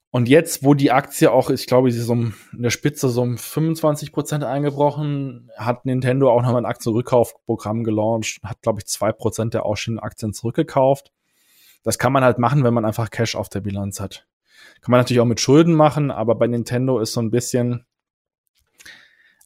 [0.10, 3.22] Und jetzt, wo die Aktie auch, ich glaube, sie ist um, in der Spitze so
[3.22, 9.12] um 25 Prozent eingebrochen, hat Nintendo auch nochmal ein Aktienrückkaufprogramm gelauncht, hat, glaube ich, zwei
[9.12, 11.12] Prozent der ausstehenden Aktien zurückgekauft.
[11.84, 14.28] Das kann man halt machen, wenn man einfach Cash auf der Bilanz hat.
[14.82, 17.86] Kann man natürlich auch mit Schulden machen, aber bei Nintendo ist so ein bisschen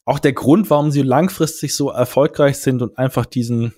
[0.04, 3.72] auch der Grund, warum sie langfristig so erfolgreich sind und einfach diesen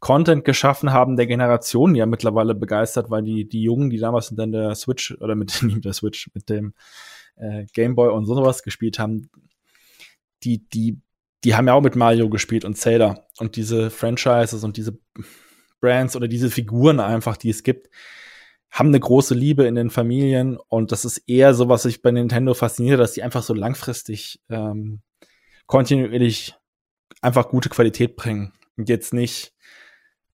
[0.00, 4.52] Content geschaffen haben, der Generation ja mittlerweile begeistert, weil die, die Jungen, die damals in
[4.52, 6.74] der Switch oder mit der Switch, mit dem
[7.36, 9.30] äh, Game Boy und sowas gespielt haben,
[10.42, 11.00] die, die,
[11.44, 14.98] die haben ja auch mit Mario gespielt und Zelda und diese Franchises und diese
[15.80, 17.90] Brands oder diese Figuren einfach, die es gibt,
[18.70, 22.10] haben eine große Liebe in den Familien und das ist eher so, was ich bei
[22.10, 25.00] Nintendo fasziniert, dass die einfach so langfristig ähm,
[25.70, 26.56] kontinuierlich
[27.22, 29.52] einfach gute Qualität bringen und jetzt nicht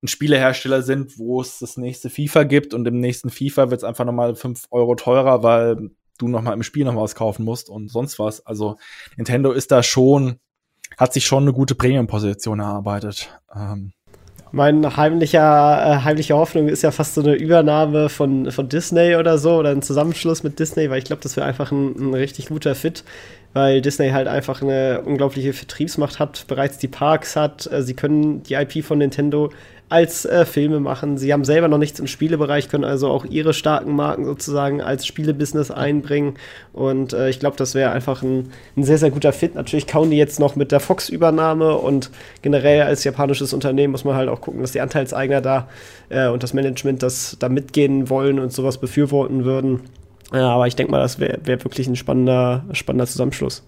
[0.03, 3.85] ein Spielehersteller sind, wo es das nächste FIFA gibt und im nächsten FIFA wird es
[3.85, 7.91] einfach nochmal fünf Euro teurer, weil du nochmal im Spiel noch was kaufen musst und
[7.91, 8.47] sonst was.
[8.47, 8.79] Also
[9.17, 10.39] Nintendo ist da schon,
[10.97, 13.29] hat sich schon eine gute Premium-Position erarbeitet.
[13.55, 13.93] Ähm,
[14.53, 19.37] mein heimlicher, äh, heimliche Hoffnung ist ja fast so eine Übernahme von, von Disney oder
[19.37, 22.47] so oder ein Zusammenschluss mit Disney, weil ich glaube, das wäre einfach ein, ein, richtig
[22.47, 23.05] guter Fit,
[23.57, 28.43] weil Disney halt einfach eine unglaubliche Vertriebsmacht hat, bereits die Parks hat, äh, sie können
[28.43, 29.51] die IP von Nintendo
[29.89, 31.17] als äh, Filme machen.
[31.17, 35.07] Sie haben selber noch nichts im Spielebereich, können also auch ihre starken Marken sozusagen als
[35.07, 36.35] Spielebusiness einbringen.
[36.75, 39.55] Und äh, ich glaube, das wäre einfach ein, ein, sehr, sehr guter Fit.
[39.55, 42.11] Natürlich kauen die jetzt noch mit der Fox-Übernahme und
[42.43, 45.67] generell als japanisches Unternehmen muss man halt auch gucken, dass die Anteilseigner da
[46.11, 49.81] äh, und das Management das da mitgehen wollen und sowas befürworten würden.
[50.33, 53.67] Ja, aber ich denke mal, das wäre wär wirklich ein spannender, spannender Zusammenschluss.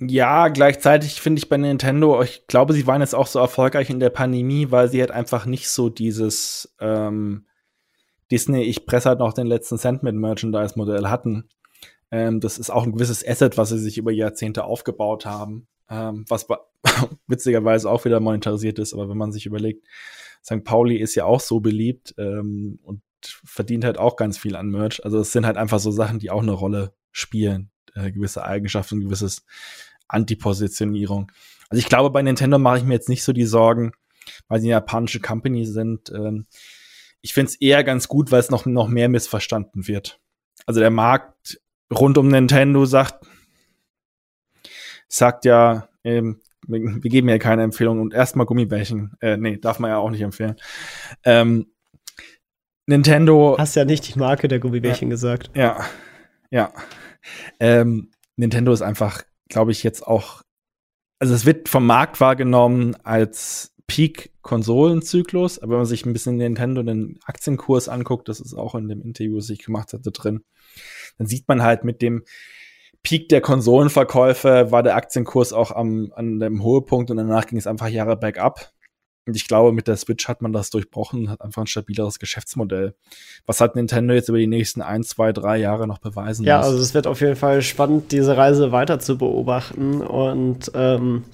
[0.00, 3.98] Ja, gleichzeitig finde ich bei Nintendo, ich glaube, sie waren jetzt auch so erfolgreich in
[3.98, 7.46] der Pandemie, weil sie halt einfach nicht so dieses ähm,
[8.30, 11.48] Disney, ich presse halt noch den letzten Cent mit Merchandise-Modell hatten.
[12.12, 16.24] Ähm, das ist auch ein gewisses Asset, was sie sich über Jahrzehnte aufgebaut haben, ähm,
[16.28, 16.46] was
[17.26, 18.94] witzigerweise auch wieder monetarisiert ist.
[18.94, 19.84] Aber wenn man sich überlegt,
[20.44, 20.62] St.
[20.62, 23.02] Pauli ist ja auch so beliebt ähm, und
[23.44, 25.04] verdient halt auch ganz viel an Merch.
[25.04, 27.70] Also es sind halt einfach so Sachen, die auch eine Rolle spielen.
[27.94, 29.44] Äh, gewisse Eigenschaften, gewisses
[30.08, 31.30] Antipositionierung.
[31.68, 33.92] Also ich glaube, bei Nintendo mache ich mir jetzt nicht so die Sorgen,
[34.48, 36.10] weil sie eine japanische Company sind.
[36.10, 36.46] Ähm,
[37.20, 40.20] ich finde es eher ganz gut, weil es noch, noch mehr missverstanden wird.
[40.66, 41.60] Also der Markt
[41.92, 43.26] rund um Nintendo sagt,
[45.08, 49.12] sagt ja, ähm, wir, geben ja keine Empfehlung und erstmal Gummibärchen.
[49.20, 50.56] Äh, nee, darf man ja auch nicht empfehlen.
[51.24, 51.72] Ähm,
[52.88, 53.56] Nintendo.
[53.58, 55.50] Hast ja nicht die Marke der Gummibärchen ja, gesagt.
[55.54, 55.84] Ja,
[56.50, 56.72] ja.
[57.60, 60.42] Ähm, Nintendo ist einfach glaube ich, jetzt auch,
[61.18, 66.82] also es wird vom Markt wahrgenommen als Peak-Konsolenzyklus, aber wenn man sich ein bisschen Nintendo
[66.82, 70.44] den Aktienkurs anguckt, das ist auch in dem Interview, das ich gemacht hatte, drin,
[71.16, 72.24] dann sieht man halt mit dem
[73.02, 77.66] Peak der Konsolenverkäufe war der Aktienkurs auch am, an dem Höhepunkt und danach ging es
[77.66, 78.72] einfach Jahre bergab.
[79.28, 82.94] Und ich glaube, mit der Switch hat man das durchbrochen, hat einfach ein stabileres Geschäftsmodell.
[83.44, 86.68] Was hat Nintendo jetzt über die nächsten ein, zwei, drei Jahre noch beweisen Ja, muss?
[86.68, 90.00] also es wird auf jeden Fall spannend, diese Reise weiter zu beobachten.
[90.00, 91.24] Und ähm,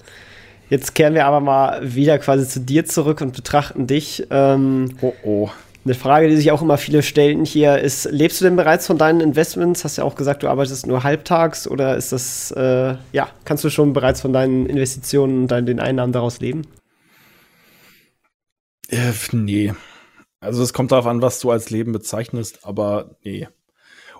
[0.70, 4.26] jetzt kehren wir aber mal wieder quasi zu dir zurück und betrachten dich.
[4.28, 5.50] Ähm, oh oh.
[5.84, 8.98] Eine Frage, die sich auch immer viele stellen hier, ist, lebst du denn bereits von
[8.98, 9.84] deinen Investments?
[9.84, 13.70] Hast ja auch gesagt, du arbeitest nur halbtags oder ist das, äh, ja, kannst du
[13.70, 16.62] schon bereits von deinen Investitionen und den Einnahmen daraus leben?
[18.88, 19.72] Äh, nee.
[20.40, 23.48] Also es kommt darauf an, was du als Leben bezeichnest, aber nee.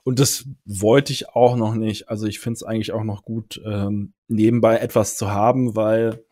[0.04, 2.08] Und das wollte ich auch noch nicht.
[2.08, 6.24] Also ich finde es eigentlich auch noch gut, ähm, nebenbei etwas zu haben, weil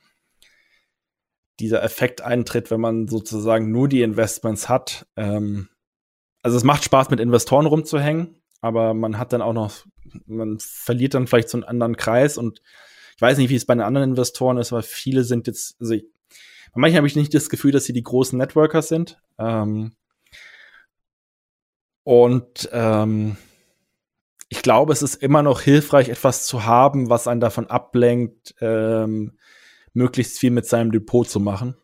[1.58, 5.06] dieser Effekt eintritt, wenn man sozusagen nur die Investments hat.
[5.16, 5.68] Ähm,
[6.42, 9.86] also es macht Spaß, mit Investoren rumzuhängen, aber man hat dann auch noch,
[10.26, 12.60] man verliert dann vielleicht so einen anderen Kreis und
[13.16, 15.94] ich weiß nicht, wie es bei den anderen Investoren ist, aber viele sind jetzt, also
[15.94, 16.04] ich,
[16.80, 19.20] manchmal habe ich nicht das Gefühl, dass sie die großen Networker sind.
[19.38, 19.92] Ähm,
[22.04, 23.36] und ähm,
[24.48, 29.38] ich glaube, es ist immer noch hilfreich, etwas zu haben, was einen davon ablenkt, ähm,
[29.94, 31.76] möglichst viel mit seinem Depot zu machen.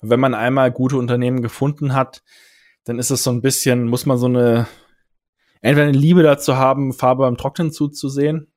[0.00, 2.22] Wenn man einmal gute Unternehmen gefunden hat,
[2.84, 4.66] dann ist es so ein bisschen, muss man so eine,
[5.60, 8.49] entweder eine Liebe dazu haben, Farbe beim Trocknen zuzusehen,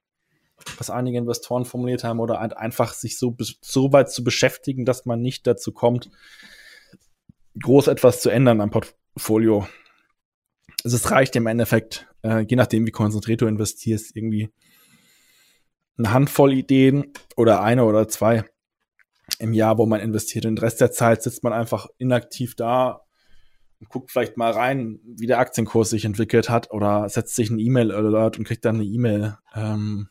[0.77, 5.21] was einige Investoren formuliert haben, oder einfach sich so, so weit zu beschäftigen, dass man
[5.21, 6.09] nicht dazu kommt,
[7.61, 9.67] groß etwas zu ändern am Portfolio.
[10.83, 14.51] Also es reicht im Endeffekt, äh, je nachdem, wie konzentriert du investierst, irgendwie
[15.97, 18.43] eine Handvoll Ideen oder eine oder zwei
[19.39, 20.45] im Jahr, wo man investiert.
[20.45, 23.01] Und den Rest der Zeit sitzt man einfach inaktiv da
[23.79, 27.59] und guckt vielleicht mal rein, wie der Aktienkurs sich entwickelt hat oder setzt sich ein
[27.59, 30.09] E-Mail-Alert und kriegt dann eine E-Mail ähm,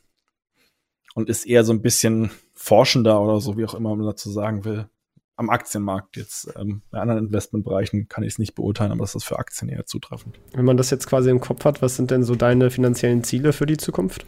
[1.15, 4.65] und ist eher so ein bisschen forschender oder so, wie auch immer man dazu sagen
[4.65, 4.89] will.
[5.37, 6.53] Am Aktienmarkt jetzt.
[6.57, 9.87] Ähm, bei anderen Investmentbereichen kann ich es nicht beurteilen, aber das ist für Aktien eher
[9.87, 10.39] zutreffend.
[10.53, 13.53] Wenn man das jetzt quasi im Kopf hat, was sind denn so deine finanziellen Ziele
[13.53, 14.27] für die Zukunft?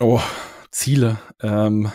[0.00, 0.20] Oh,
[0.70, 1.18] Ziele.
[1.42, 1.92] Ähm,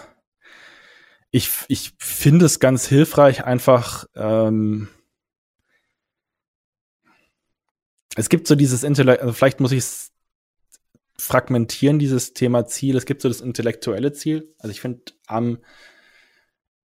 [1.32, 4.88] ich, ich finde es ganz hilfreich, einfach ähm,
[8.16, 10.12] es gibt so dieses Intellekt, also vielleicht muss ich es
[11.20, 12.96] fragmentieren, dieses Thema Ziel.
[12.96, 14.54] Es gibt so das intellektuelle Ziel.
[14.60, 15.60] Also ich finde, am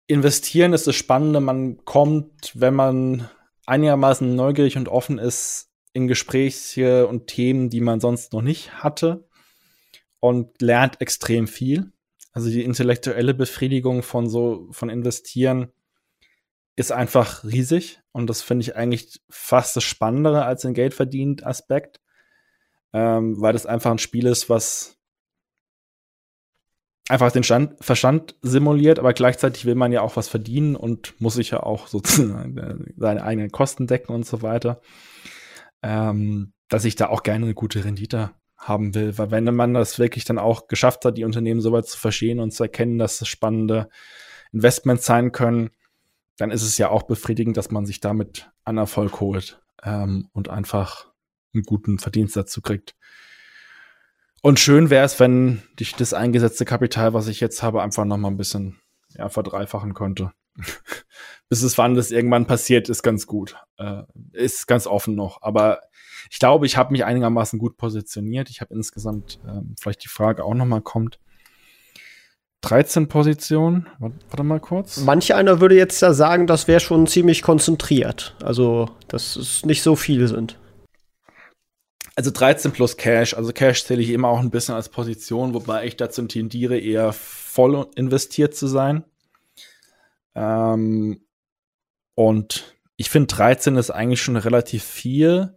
[0.07, 3.29] Investieren ist das Spannende, man kommt, wenn man
[3.67, 9.29] einigermaßen neugierig und offen ist, in Gespräche und Themen, die man sonst noch nicht hatte
[10.21, 11.93] und lernt extrem viel.
[12.33, 15.73] Also die intellektuelle Befriedigung von so, von investieren
[16.77, 18.01] ist einfach riesig.
[18.11, 22.01] Und das finde ich eigentlich fast das Spannendere als den Geld verdient Aspekt.
[22.95, 24.97] Ähm, weil das einfach ein Spiel ist, was
[27.09, 31.35] einfach den Stand, Verstand simuliert, aber gleichzeitig will man ja auch was verdienen und muss
[31.35, 34.81] sich ja auch sozusagen seine eigenen Kosten decken und so weiter.
[35.83, 39.19] Ähm, dass ich da auch gerne eine gute Rendite haben will.
[39.19, 42.41] Weil wenn man das wirklich dann auch geschafft hat, die Unternehmen so weit zu verstehen
[42.41, 43.89] und zu erkennen, dass es spannende
[44.53, 45.71] Investments sein können,
[46.39, 50.49] dann ist es ja auch befriedigend, dass man sich damit an Erfolg holt ähm, und
[50.49, 51.13] einfach
[51.55, 52.95] einen guten Verdienst dazu kriegt.
[54.43, 58.19] Und schön wäre es, wenn ich das eingesetzte Kapital, was ich jetzt habe, einfach noch
[58.19, 58.79] mal ein bisschen
[59.17, 60.33] ja, verdreifachen könnte.
[61.49, 63.57] Bis es wann das irgendwann passiert, ist ganz gut.
[63.79, 65.41] Äh, ist ganz offen noch.
[65.43, 65.81] Aber
[66.31, 68.51] ich glaube, ich habe mich einigermaßen gut positioniert.
[68.51, 71.19] Ich habe insgesamt, ähm, vielleicht die Frage auch noch mal kommt,
[72.63, 73.87] 13 Positionen.
[73.99, 74.99] Warte mal kurz.
[74.99, 78.37] Manche einer würde jetzt da sagen, das wäre schon ziemlich konzentriert.
[78.43, 80.59] Also, dass es nicht so viele sind.
[82.17, 83.35] Also 13 plus Cash.
[83.35, 87.13] Also Cash zähle ich immer auch ein bisschen als Position, wobei ich dazu tendiere, eher
[87.13, 89.05] voll investiert zu sein.
[90.35, 91.25] Ähm,
[92.15, 95.57] und ich finde 13 ist eigentlich schon relativ viel.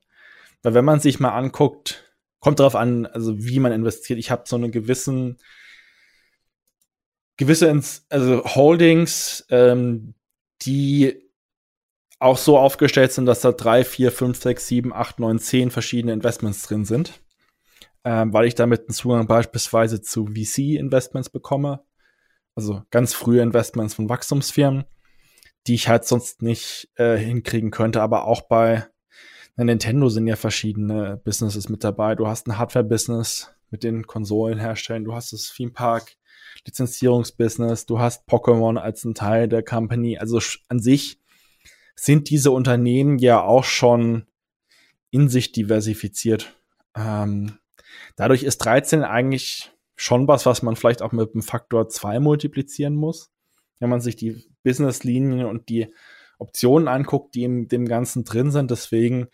[0.64, 4.18] Weil wenn man sich mal anguckt, kommt darauf an, also wie man investiert.
[4.18, 5.38] Ich habe so eine gewissen
[7.38, 10.16] gewisse ins, also Holdings, ähm,
[10.64, 11.27] die
[12.20, 16.14] auch so aufgestellt sind, dass da drei, vier, fünf, sechs, sieben, acht, neun, zehn verschiedene
[16.14, 17.22] Investments drin sind.
[18.04, 21.82] Ähm, weil ich damit einen Zugang beispielsweise zu VC-Investments bekomme.
[22.56, 24.86] Also ganz frühe Investments von Wachstumsfirmen,
[25.68, 28.02] die ich halt sonst nicht äh, hinkriegen könnte.
[28.02, 28.88] Aber auch bei
[29.56, 32.16] Nintendo sind ja verschiedene Businesses mit dabei.
[32.16, 36.16] Du hast ein Hardware-Business mit den Konsolen herstellen, du hast das Theme Park
[36.66, 40.18] Lizenzierungsbusiness, du hast Pokémon als ein Teil der Company.
[40.18, 40.40] Also
[40.70, 41.20] an sich
[42.00, 44.28] sind diese Unternehmen ja auch schon
[45.10, 46.54] in sich diversifiziert.
[46.96, 47.58] Ähm,
[48.16, 52.96] dadurch ist 13 eigentlich schon was, was man vielleicht auch mit einem Faktor 2 multiplizieren
[52.96, 53.32] muss.
[53.80, 55.94] wenn man sich die Business-Linien und die
[56.40, 58.72] Optionen anguckt, die in dem Ganzen drin sind.
[58.72, 59.28] Deswegen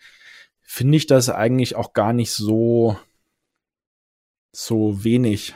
[0.60, 2.98] finde ich das eigentlich auch gar nicht so,
[4.52, 5.54] so wenig.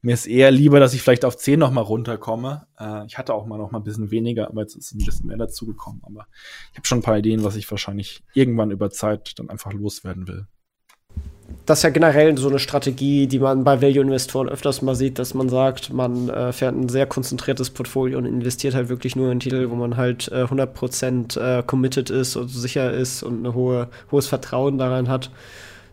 [0.00, 2.66] Mir ist eher lieber, dass ich vielleicht auf 10 noch mal runterkomme.
[2.78, 5.26] Äh, ich hatte auch mal noch mal ein bisschen weniger, aber jetzt ist ein bisschen
[5.26, 6.02] mehr dazugekommen.
[6.04, 6.26] Aber
[6.72, 10.28] ich habe schon ein paar Ideen, was ich wahrscheinlich irgendwann über Zeit dann einfach loswerden
[10.28, 10.46] will.
[11.66, 15.34] Das ist ja generell so eine Strategie, die man bei Value-Investoren öfters mal sieht, dass
[15.34, 19.40] man sagt, man äh, fährt ein sehr konzentriertes Portfolio und investiert halt wirklich nur in
[19.40, 23.88] Titel, wo man halt äh, 100% äh, committed ist und sicher ist und ein hohe,
[24.10, 25.30] hohes Vertrauen daran hat.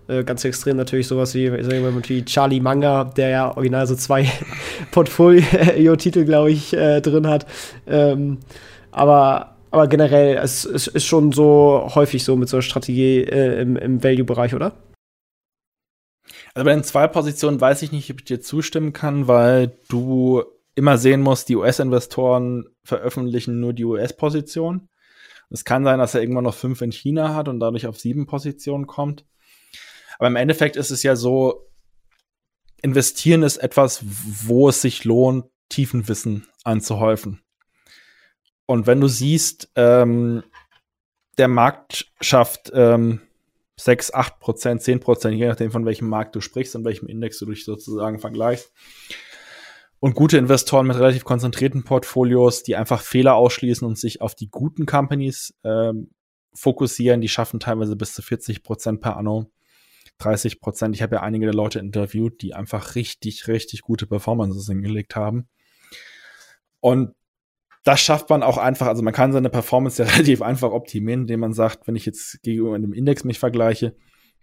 [0.07, 4.29] Äh, ganz extrem natürlich sowas wie, wie Charlie Manga, der ja original so zwei
[4.91, 7.47] Portfolio-Titel, glaube ich, äh, drin hat.
[7.87, 8.39] Ähm,
[8.91, 13.61] aber, aber generell, es, es, ist schon so häufig so mit so einer Strategie äh,
[13.61, 14.73] im, im Value-Bereich, oder?
[16.53, 20.43] Also bei den zwei Positionen weiß ich nicht, ob ich dir zustimmen kann, weil du
[20.75, 24.87] immer sehen musst, die US-Investoren veröffentlichen nur die US-Position.
[25.49, 28.25] Es kann sein, dass er irgendwann noch fünf in China hat und dadurch auf sieben
[28.25, 29.25] Positionen kommt.
[30.17, 31.67] Aber im Endeffekt ist es ja so,
[32.81, 37.41] investieren ist etwas, wo es sich lohnt, Tiefenwissen anzuhäufen.
[38.65, 40.43] Und wenn du siehst, ähm,
[41.37, 43.21] der Markt schafft ähm,
[43.77, 47.39] 6, 8 Prozent, 10 Prozent, je nachdem, von welchem Markt du sprichst und welchem Index
[47.39, 48.71] du dich sozusagen vergleichst.
[49.99, 54.49] Und gute Investoren mit relativ konzentrierten Portfolios, die einfach Fehler ausschließen und sich auf die
[54.49, 56.11] guten Companies ähm,
[56.53, 59.51] fokussieren, die schaffen teilweise bis zu 40 Prozent per Anno.
[60.19, 60.95] 30 Prozent.
[60.95, 65.47] Ich habe ja einige der Leute interviewt, die einfach richtig, richtig gute Performances hingelegt haben.
[66.79, 67.15] Und
[67.83, 71.41] das schafft man auch einfach, also man kann seine Performance ja relativ einfach optimieren, indem
[71.41, 73.95] man sagt, wenn ich jetzt gegenüber einem Index mich vergleiche,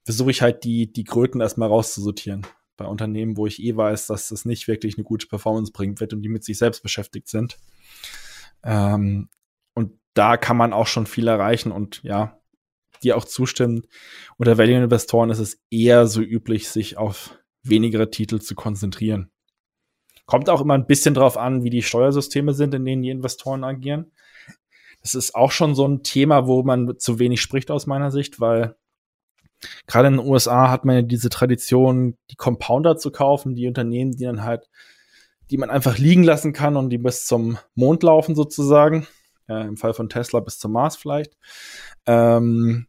[0.05, 2.47] versuche ich halt die, die Kröten erstmal rauszusortieren.
[2.77, 6.13] Bei Unternehmen, wo ich eh weiß, dass das nicht wirklich eine gute Performance bringen wird
[6.13, 7.59] und die mit sich selbst beschäftigt sind.
[8.65, 9.29] Ähm,
[9.75, 12.42] und da kann man auch schon viel erreichen und ja,
[13.05, 13.83] dir auch zustimmen.
[14.37, 19.31] Unter Value-Investoren ist es eher so üblich, sich auf wenigere Titel zu konzentrieren.
[20.27, 23.65] Kommt auch immer ein bisschen drauf an, wie die Steuersysteme sind, in denen die Investoren
[23.65, 24.13] agieren.
[25.03, 28.41] Das ist auch schon so ein Thema, wo man zu wenig spricht aus meiner Sicht,
[28.41, 28.77] weil
[29.87, 34.13] gerade in den USA hat man ja diese Tradition, die Compounder zu kaufen, die Unternehmen,
[34.13, 34.69] die dann halt,
[35.51, 39.07] die man einfach liegen lassen kann und die bis zum Mond laufen sozusagen.
[39.49, 41.37] Äh, Im Fall von Tesla bis zum Mars vielleicht.
[42.07, 42.87] Ähm,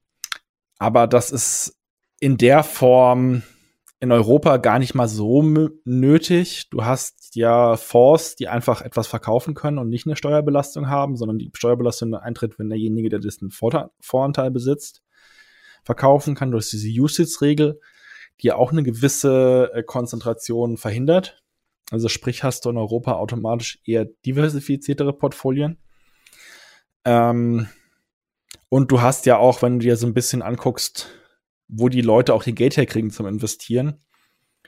[0.80, 1.78] aber das ist
[2.19, 3.43] in der Form
[3.99, 5.41] in Europa gar nicht mal so
[5.86, 6.69] nötig.
[6.69, 11.39] Du hast ja Fonds, die einfach etwas verkaufen können und nicht eine Steuerbelastung haben, sondern
[11.39, 15.03] die Steuerbelastung eintritt, wenn derjenige, der diesen Voranteil besitzt,
[15.84, 17.80] verkaufen kann durch diese Usage-Regel,
[18.41, 21.41] die ja auch eine gewisse äh, Konzentration verhindert.
[21.91, 25.78] Also sprich, hast du in Europa automatisch eher diversifiziertere Portfolien.
[27.05, 27.67] Ähm,
[28.74, 31.07] und du hast ja auch, wenn du dir so ein bisschen anguckst,
[31.67, 33.99] wo die Leute auch ihr Geld herkriegen zum Investieren,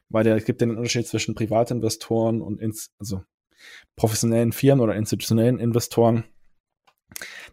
[0.09, 3.23] weil es gibt den Unterschied zwischen Privatinvestoren und ins, also
[3.95, 6.23] professionellen Firmen oder institutionellen Investoren.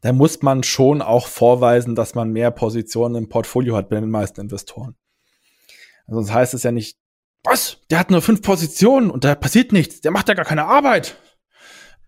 [0.02, 4.10] Da muss man schon auch vorweisen, dass man mehr Positionen im Portfolio hat bei den
[4.10, 4.94] meisten Investoren.
[6.06, 6.98] Also sonst heißt es ja nicht,
[7.44, 7.78] was?
[7.88, 11.16] Der hat nur fünf Positionen und da passiert nichts, der macht ja gar keine Arbeit.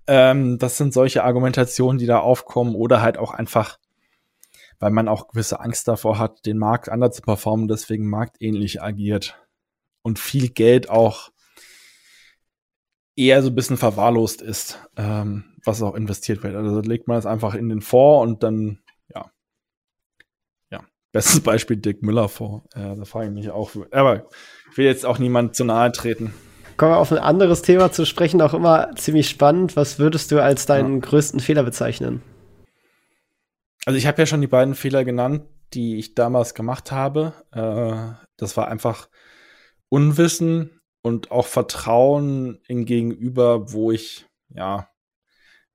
[0.06, 3.78] Ähm, das sind solche Argumentationen, die da aufkommen oder halt auch einfach
[4.78, 9.38] weil man auch gewisse Angst davor hat, den Markt anders zu performen, deswegen marktähnlich agiert
[10.02, 11.30] und viel Geld auch
[13.16, 16.54] eher so ein bisschen verwahrlost ist, ähm, was auch investiert wird.
[16.56, 18.80] Also legt man es einfach in den Fonds und dann,
[19.14, 19.30] ja,
[20.70, 20.80] ja,
[21.12, 22.64] bestes Beispiel Dick Müller vor.
[22.74, 24.26] Äh, da frage ich mich auch, aber
[24.70, 26.34] ich will jetzt auch niemand zu nahe treten.
[26.76, 29.76] Kommen wir auf ein anderes Thema zu sprechen, auch immer ziemlich spannend.
[29.76, 31.08] Was würdest du als deinen ja.
[31.08, 32.20] größten Fehler bezeichnen?
[33.84, 37.32] Also ich habe ja schon die beiden Fehler genannt, die ich damals gemacht habe.
[37.52, 39.08] Äh, das war einfach
[39.88, 44.88] Unwissen und auch Vertrauen in Gegenüber, wo ich, ja,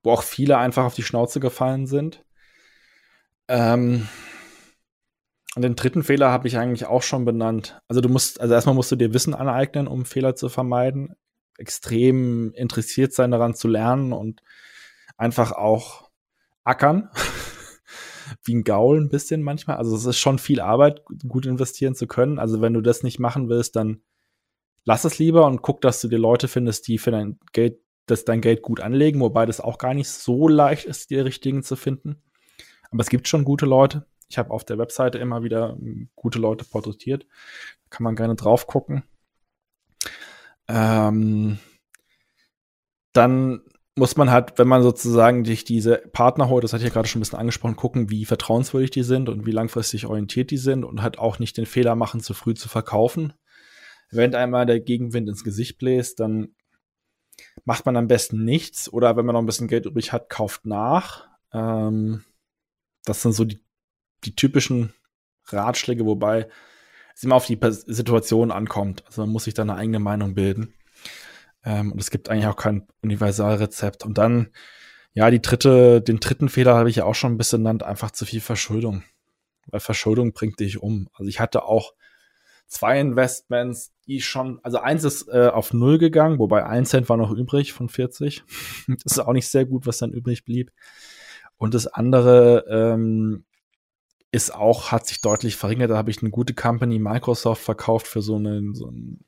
[0.02, 2.24] wo auch viele einfach auf die Schnauze gefallen sind.
[3.48, 4.08] Ähm,
[5.56, 7.80] und den dritten Fehler habe ich eigentlich auch schon benannt.
[7.88, 11.16] Also du musst, also erstmal musst du dir Wissen aneignen, um Fehler zu vermeiden.
[11.58, 14.42] Extrem interessiert sein daran zu lernen und
[15.16, 16.10] einfach auch
[16.64, 17.10] ackern.
[18.44, 19.76] wie ein Gaul ein bisschen manchmal.
[19.76, 22.38] Also es ist schon viel Arbeit, gut investieren zu können.
[22.38, 24.02] Also wenn du das nicht machen willst, dann
[24.84, 28.24] lass es lieber und guck, dass du dir Leute findest, die für dein Geld, das
[28.24, 31.76] dein Geld gut anlegen, wobei das auch gar nicht so leicht ist, die richtigen zu
[31.76, 32.22] finden.
[32.90, 34.06] Aber es gibt schon gute Leute.
[34.28, 37.26] Ich habe auf der Webseite immer wieder hm, gute Leute porträtiert.
[37.88, 39.04] Kann man gerne drauf gucken.
[40.68, 41.58] Ähm,
[43.12, 43.62] dann
[43.96, 47.08] muss man halt, wenn man sozusagen sich diese Partner holt, das hatte ich ja gerade
[47.08, 50.84] schon ein bisschen angesprochen, gucken, wie vertrauenswürdig die sind und wie langfristig orientiert die sind
[50.84, 53.32] und halt auch nicht den Fehler machen, zu früh zu verkaufen.
[54.10, 56.54] Wenn einmal der Gegenwind ins Gesicht bläst, dann
[57.64, 60.66] macht man am besten nichts oder wenn man noch ein bisschen Geld übrig hat, kauft
[60.66, 61.28] nach.
[61.52, 62.24] Ähm,
[63.04, 63.60] das sind so die,
[64.24, 64.92] die typischen
[65.46, 66.48] Ratschläge, wobei
[67.14, 69.04] es immer auf die Situation ankommt.
[69.06, 70.74] Also man muss sich da eine eigene Meinung bilden.
[71.64, 74.04] Ähm, und es gibt eigentlich auch kein Universalrezept.
[74.04, 74.50] Und dann,
[75.12, 78.10] ja, die dritte, den dritten Fehler habe ich ja auch schon ein bisschen genannt, einfach
[78.10, 79.02] zu viel Verschuldung.
[79.66, 81.08] Weil Verschuldung bringt dich um.
[81.14, 81.94] Also ich hatte auch
[82.66, 87.16] zwei Investments, die schon, also eins ist äh, auf null gegangen, wobei ein Cent war
[87.16, 88.44] noch übrig von 40.
[88.86, 90.72] das ist auch nicht sehr gut, was dann übrig blieb.
[91.56, 93.44] Und das andere ähm,
[94.32, 95.90] ist auch, hat sich deutlich verringert.
[95.90, 99.18] Da habe ich eine gute Company Microsoft verkauft für so eine, so eine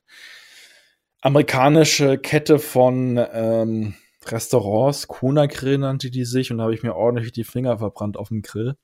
[1.23, 3.95] amerikanische Kette von ähm,
[4.27, 5.09] Restaurants.
[5.09, 8.29] Kuna Grill nannte die sich und da habe ich mir ordentlich die Finger verbrannt auf
[8.29, 8.77] dem Grill.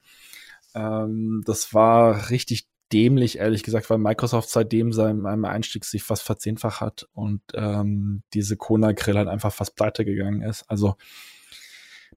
[0.74, 6.80] Ähm, das war richtig dämlich, ehrlich gesagt, weil Microsoft seitdem seinem Einstieg sich fast verzehnfacht
[6.80, 10.64] hat und ähm, diese Kona Grill halt einfach fast pleite gegangen ist.
[10.68, 10.95] Also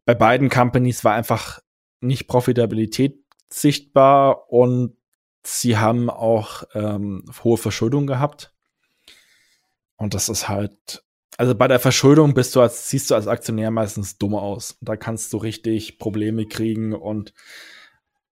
[0.06, 1.60] bei beiden Companies war einfach
[2.00, 3.20] nicht Profitabilität
[3.50, 4.96] sichtbar und
[5.44, 8.54] sie haben auch ähm, hohe Verschuldung gehabt.
[10.02, 11.04] Und das ist halt,
[11.38, 14.76] also bei der Verschuldung bist du als, siehst du als Aktionär meistens dumm aus.
[14.82, 17.36] Da kannst du richtig Probleme kriegen und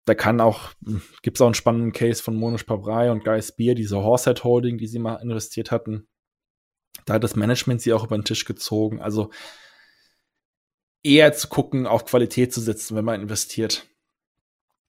[0.06, 0.72] da kann auch,
[1.22, 4.80] gibt es auch einen spannenden Case von Monish Pabrai und Guy Spear, diese Horsehead Holding,
[4.80, 6.08] die sie mal investiert hatten.
[7.06, 9.00] Da hat das Management sie auch über den Tisch gezogen.
[9.00, 9.30] Also
[11.04, 13.86] eher zu gucken, auf Qualität zu setzen, wenn man investiert.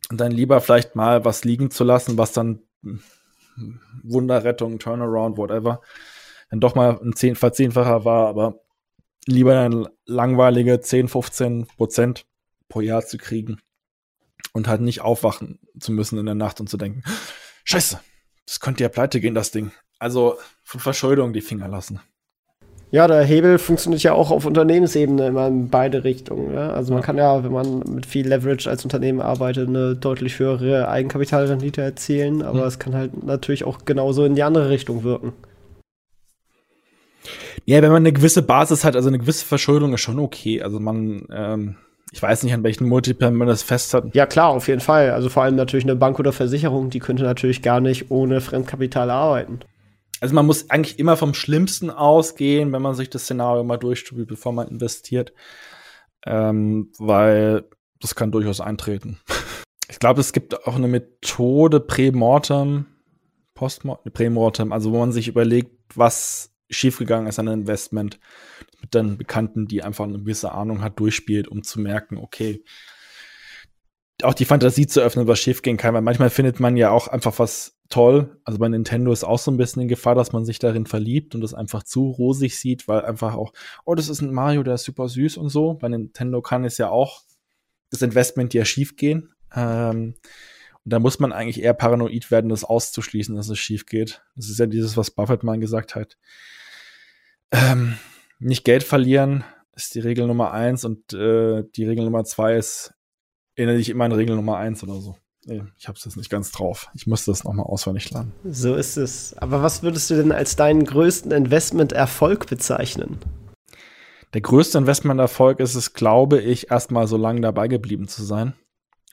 [0.09, 3.03] Und dann lieber vielleicht mal was liegen zu lassen, was dann hm,
[4.03, 5.83] Wunderrettung, Turnaround, whatever,
[6.51, 8.61] dann doch mal ein 10, Verzehnfacher war, aber
[9.27, 12.27] lieber ein langweilige 10, 15 Prozent
[12.69, 13.59] pro Jahr zu kriegen
[14.53, 17.03] und halt nicht aufwachen zu müssen in der Nacht und zu denken,
[17.65, 18.01] scheiße,
[18.47, 19.71] das könnte ja pleite gehen, das Ding.
[19.99, 22.01] Also von Verschuldung die Finger lassen.
[22.93, 26.53] Ja, der Hebel funktioniert ja auch auf Unternehmensebene immer in beide Richtungen.
[26.55, 26.73] Ja?
[26.73, 30.89] Also man kann ja, wenn man mit viel Leverage als Unternehmen arbeitet, eine deutlich höhere
[30.89, 32.67] Eigenkapitalrendite erzielen, aber mhm.
[32.67, 35.33] es kann halt natürlich auch genauso in die andere Richtung wirken.
[37.65, 40.63] Ja, wenn man eine gewisse Basis hat, also eine gewisse Verschuldung ist schon okay.
[40.63, 41.77] Also man, ähm,
[42.13, 44.15] ich weiß nicht, an welchen Multiplen man das fest hat.
[44.15, 45.11] Ja, klar, auf jeden Fall.
[45.11, 49.11] Also vor allem natürlich eine Bank oder Versicherung, die könnte natürlich gar nicht ohne Fremdkapital
[49.11, 49.61] arbeiten.
[50.21, 54.29] Also man muss eigentlich immer vom Schlimmsten ausgehen, wenn man sich das Szenario mal durchstudiert,
[54.29, 55.33] bevor man investiert.
[56.27, 57.65] Ähm, weil
[58.01, 59.19] das kann durchaus eintreten.
[59.91, 62.87] Ich glaube, es gibt auch eine Methode Prämortem,
[63.55, 68.18] Postmortem, Prämortem, also wo man sich überlegt, was schiefgegangen ist an einem Investment,
[68.81, 72.64] mit dann Bekannten, die einfach eine gewisse Ahnung hat, durchspielt, um zu merken, okay,
[74.23, 77.39] auch die Fantasie zu öffnen, was schiefgehen kann, weil manchmal findet man ja auch einfach
[77.39, 78.39] was toll.
[78.45, 81.35] Also bei Nintendo ist auch so ein bisschen in Gefahr, dass man sich darin verliebt
[81.35, 83.53] und das einfach zu rosig sieht, weil einfach auch,
[83.85, 85.75] oh, das ist ein Mario, der ist super süß und so.
[85.75, 87.23] Bei Nintendo kann es ja auch
[87.91, 89.31] das Investment ja schief gehen.
[89.55, 90.14] Ähm,
[90.85, 94.23] und da muss man eigentlich eher paranoid werden, das auszuschließen, dass es schief geht.
[94.37, 96.16] Das ist ja dieses, was Buffett mal gesagt hat.
[97.53, 97.97] Ähm,
[98.39, 99.45] nicht Geld verlieren
[99.75, 102.93] ist die Regel Nummer eins und äh, die Regel Nummer zwei ist,
[103.55, 105.17] erinnere dich immer an Regel Nummer eins oder so.
[105.47, 106.91] Nee, ich habe es jetzt nicht ganz drauf.
[106.95, 108.33] Ich musste das nochmal auswendig lernen.
[108.45, 109.37] So ist es.
[109.39, 113.19] Aber was würdest du denn als deinen größten Investment-Erfolg bezeichnen?
[114.35, 118.53] Der größte Investment-Erfolg ist es, glaube ich, erstmal so lange dabei geblieben zu sein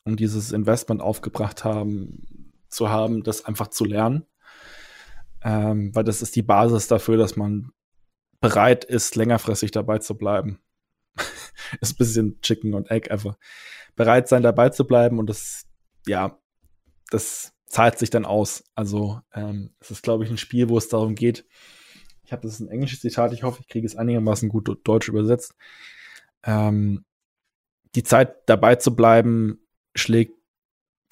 [0.03, 2.25] und dieses Investment aufgebracht haben,
[2.67, 4.25] zu haben, das einfach zu lernen.
[5.43, 7.71] Ähm, weil das ist die Basis dafür, dass man
[8.39, 10.59] bereit ist, längerfristig dabei zu bleiben.
[11.81, 13.37] ist ein bisschen Chicken und Egg einfach.
[13.95, 15.67] Bereit sein, dabei zu bleiben und das
[16.07, 16.39] ja,
[17.11, 18.63] das zahlt sich dann aus.
[18.75, 21.45] Also ähm, es ist, glaube ich, ein Spiel, wo es darum geht.
[22.23, 25.07] Ich habe das ist ein englisches Zitat, ich hoffe, ich kriege es einigermaßen gut deutsch
[25.07, 25.53] übersetzt.
[26.43, 27.05] Ähm,
[27.95, 29.65] die Zeit dabei zu bleiben,
[29.95, 30.36] schlägt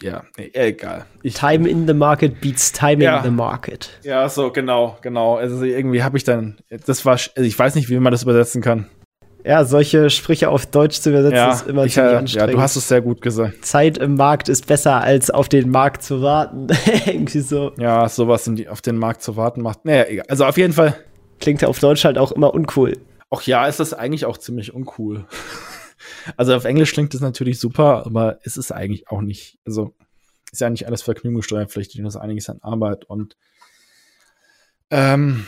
[0.02, 1.06] ja, nee, egal.
[1.24, 3.90] Ich, time in the market beats timing ja, the market.
[4.04, 5.36] Ja, so, genau, genau.
[5.36, 8.62] Also irgendwie habe ich dann, das war, also ich weiß nicht, wie man das übersetzen
[8.62, 8.90] kann
[9.46, 12.50] ja, solche Sprüche auf Deutsch zu übersetzen, ja, ist immer ich, ziemlich anstrengend.
[12.50, 13.64] Ja, du hast es sehr gut gesagt.
[13.64, 16.68] Zeit im Markt ist besser, als auf den Markt zu warten.
[17.06, 17.72] Irgendwie so.
[17.78, 19.86] Ja, sowas auf den Markt zu warten macht.
[19.86, 20.26] Naja, egal.
[20.30, 20.96] Also auf jeden Fall.
[21.40, 22.98] Klingt ja auf Deutsch halt auch immer uncool.
[23.30, 25.26] Auch ja, ist das eigentlich auch ziemlich uncool.
[26.38, 29.60] also auf Englisch klingt das natürlich super, aber es ist eigentlich auch nicht.
[29.66, 29.96] Also
[30.52, 33.36] ist ja nicht alles vergnügungssteuerpflichtig und ist einiges an Arbeit und
[34.92, 35.46] ähm,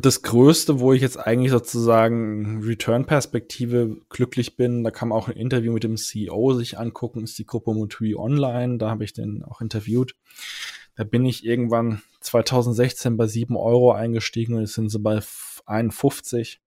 [0.00, 5.36] das Größte, wo ich jetzt eigentlich sozusagen Return-Perspektive glücklich bin, da kann man auch ein
[5.36, 8.78] Interview mit dem CEO sich angucken, ist die Gruppe Mutui Online.
[8.78, 10.14] Da habe ich den auch interviewt.
[10.94, 15.20] Da bin ich irgendwann 2016 bei 7 Euro eingestiegen und jetzt sind sie bei
[15.66, 16.62] 51.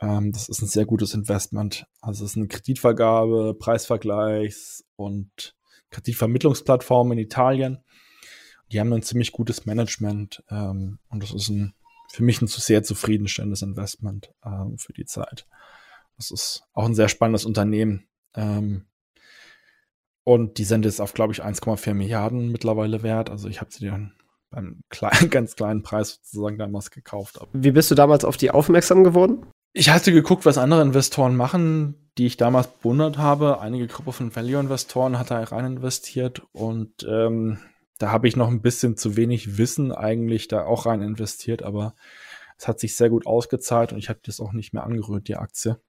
[0.00, 1.86] Ähm, das ist ein sehr gutes Investment.
[2.00, 5.54] Also es ist eine Kreditvergabe, Preisvergleichs und
[5.90, 7.78] Kreditvermittlungsplattform in Italien.
[8.72, 11.74] Die haben ein ziemlich gutes Management ähm, und das ist ein
[12.10, 15.46] für mich ein sehr zufriedenstellendes Investment ähm, für die Zeit.
[16.16, 18.08] Das ist auch ein sehr spannendes Unternehmen.
[18.34, 18.86] Ähm,
[20.24, 23.30] und die sind jetzt auf, glaube ich, 1,4 Milliarden mittlerweile wert.
[23.30, 24.12] Also ich habe sie dann
[24.50, 27.38] beim kleinen, ganz kleinen Preis sozusagen damals gekauft.
[27.52, 29.46] Wie bist du damals auf die aufmerksam geworden?
[29.72, 33.60] Ich hatte geguckt, was andere Investoren machen, die ich damals bewundert habe.
[33.60, 37.58] Einige Gruppe von Value-Investoren hat da rein investiert und ähm,
[37.98, 41.94] da habe ich noch ein bisschen zu wenig Wissen eigentlich da auch rein investiert, aber
[42.58, 45.36] es hat sich sehr gut ausgezahlt und ich habe das auch nicht mehr angerührt, die
[45.36, 45.80] Aktie.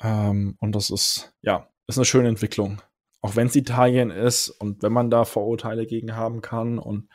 [0.00, 2.82] Ähm, und das ist, ja, ist eine schöne Entwicklung.
[3.20, 7.08] Auch wenn es Italien ist und wenn man da Vorurteile gegen haben kann und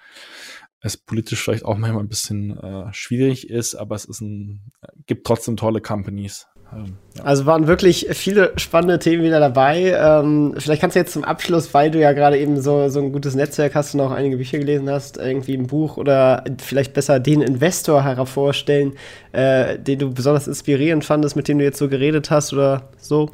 [0.83, 4.59] es politisch vielleicht auch manchmal ein bisschen äh, schwierig ist, aber es ist ein,
[5.07, 6.47] gibt trotzdem tolle Companies.
[6.73, 7.23] Ähm, ja.
[7.23, 9.93] Also waren wirklich viele spannende Themen wieder dabei.
[9.97, 13.13] Ähm, vielleicht kannst du jetzt zum Abschluss, weil du ja gerade eben so, so ein
[13.13, 17.21] gutes Netzwerk hast und auch einige Bücher gelesen hast, irgendwie ein Buch oder vielleicht besser
[17.21, 18.93] den Investor hervorstellen,
[19.31, 23.31] äh, den du besonders inspirierend fandest, mit dem du jetzt so geredet hast oder so?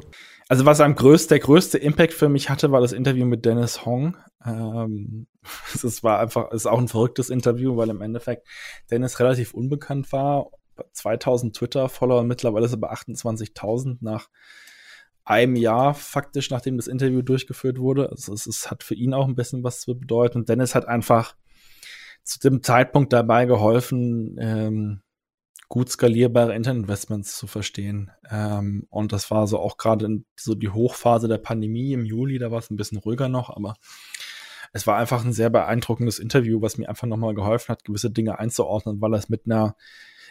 [0.50, 3.86] Also was am größten, der größte Impact für mich hatte, war das Interview mit Dennis
[3.86, 4.16] Hong.
[4.44, 5.28] Ähm,
[5.74, 8.48] es war einfach, es ist auch ein verrücktes Interview, weil im Endeffekt
[8.90, 10.50] Dennis relativ unbekannt war
[10.92, 14.28] 2000 Twitter-Follower, mittlerweile ist er bei 28.000 nach
[15.24, 18.10] einem Jahr faktisch, nachdem das Interview durchgeführt wurde.
[18.10, 20.46] Also es, es hat für ihn auch ein bisschen was zu bedeuten.
[20.46, 21.36] Dennis hat einfach
[22.24, 25.02] zu dem Zeitpunkt dabei geholfen, ähm,
[25.70, 28.10] gut skalierbare Internetinvestments zu verstehen.
[28.28, 32.50] Ähm, und das war so auch gerade so die Hochphase der Pandemie im Juli, da
[32.50, 33.76] war es ein bisschen ruhiger noch, aber
[34.72, 38.40] es war einfach ein sehr beeindruckendes Interview, was mir einfach nochmal geholfen hat, gewisse Dinge
[38.40, 39.76] einzuordnen, weil er es mit einer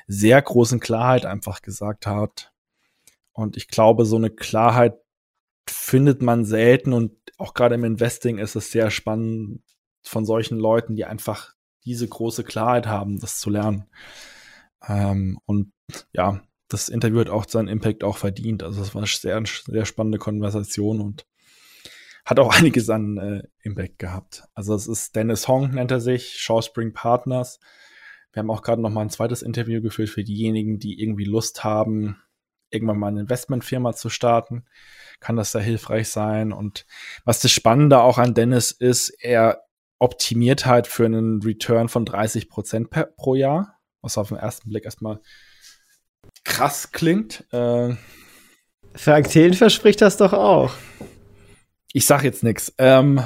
[0.08, 2.52] sehr großen Klarheit einfach gesagt hat.
[3.32, 5.00] Und ich glaube, so eine Klarheit
[5.70, 9.64] findet man selten und auch gerade im Investing ist es sehr spannend
[10.04, 11.54] von solchen Leuten, die einfach
[11.86, 13.86] diese große Klarheit haben, das zu lernen.
[14.88, 15.72] Ähm, und
[16.14, 18.64] ja, das Interview hat auch seinen Impact auch verdient.
[18.64, 21.26] Also es war eine sehr, sehr spannende Konversation und
[22.26, 24.44] hat auch einiges an äh, Impact gehabt.
[24.54, 27.60] Also es ist Dennis Hong, nennt er sich, Shawspring Partners.
[28.32, 31.64] Wir haben auch gerade noch mal ein zweites Interview geführt für diejenigen, die irgendwie Lust
[31.64, 32.22] haben,
[32.70, 34.66] irgendwann mal eine Investmentfirma zu starten.
[35.20, 36.54] Kann das da hilfreich sein?
[36.54, 36.86] Und
[37.26, 39.64] was das Spannende auch an Dennis ist, er
[39.98, 44.86] optimiert halt für einen Return von 30 Prozent pro Jahr, was auf den ersten Blick
[44.86, 45.20] erstmal
[46.43, 47.45] krass klingt.
[47.52, 47.95] Äh,
[48.95, 50.74] Frank Thelen verspricht das doch auch.
[51.93, 52.74] Ich sag jetzt nichts.
[52.78, 53.24] Ähm,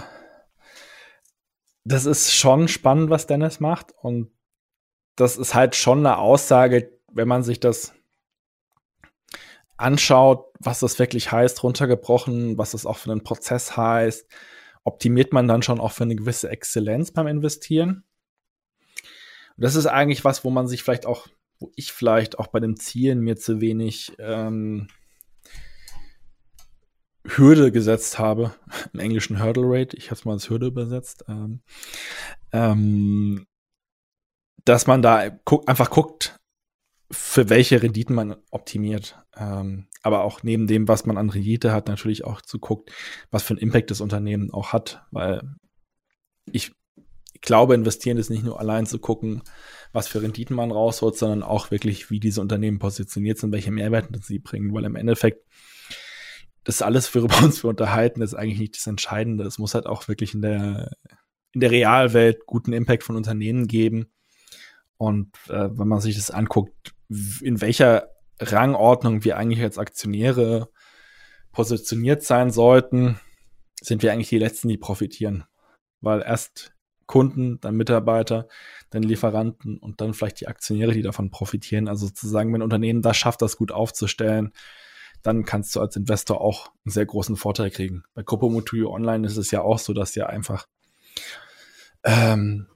[1.83, 4.31] das ist schon spannend, was Dennis macht und
[5.15, 7.93] das ist halt schon eine Aussage, wenn man sich das
[9.77, 14.27] anschaut, was das wirklich heißt, runtergebrochen, was das auch für einen Prozess heißt,
[14.83, 18.05] optimiert man dann schon auch für eine gewisse Exzellenz beim Investieren.
[19.57, 21.27] Und das ist eigentlich was, wo man sich vielleicht auch,
[21.59, 24.87] wo ich vielleicht auch bei den Zielen mir zu wenig ähm,
[27.25, 28.53] Hürde gesetzt habe,
[28.93, 31.61] im englischen Hurdle Rate, ich habe es mal als Hürde übersetzt, ähm,
[32.51, 33.45] ähm,
[34.65, 36.39] dass man da gu einfach guckt,
[37.11, 39.19] für welche Renditen man optimiert.
[39.35, 42.91] Ähm, aber auch neben dem, was man an Rendite hat, natürlich auch zu guckt,
[43.29, 45.05] was für einen Impact das Unternehmen auch hat.
[45.11, 45.41] Weil
[46.51, 46.73] ich
[47.43, 49.43] glaube, investieren ist nicht nur allein zu gucken,
[49.91, 54.19] was für Renditen man rausholt, sondern auch wirklich, wie diese Unternehmen positioniert sind, welche Mehrwerte
[54.23, 54.73] sie bringen.
[54.73, 55.45] Weil im Endeffekt
[56.63, 59.43] das alles, worüber uns wir unterhalten, ist eigentlich nicht das Entscheidende.
[59.43, 60.91] Es muss halt auch wirklich in der,
[61.51, 64.07] in der Realwelt guten Impact von Unternehmen geben
[65.03, 66.93] und äh, wenn man sich das anguckt,
[67.41, 70.69] in welcher Rangordnung wir eigentlich als Aktionäre
[71.51, 73.19] positioniert sein sollten,
[73.81, 75.43] sind wir eigentlich die Letzten, die profitieren.
[75.99, 76.73] Weil erst
[77.05, 78.47] Kunden, dann Mitarbeiter,
[78.89, 81.87] dann Lieferanten und dann vielleicht die Aktionäre, die davon profitieren.
[81.87, 84.51] Also sozusagen, wenn ein Unternehmen das schafft, das gut aufzustellen,
[85.21, 88.03] dann kannst du als Investor auch einen sehr großen Vorteil kriegen.
[88.13, 90.67] Bei Copo Mutuio Online ist es ja auch so, dass ja einfach
[92.03, 92.67] ähm,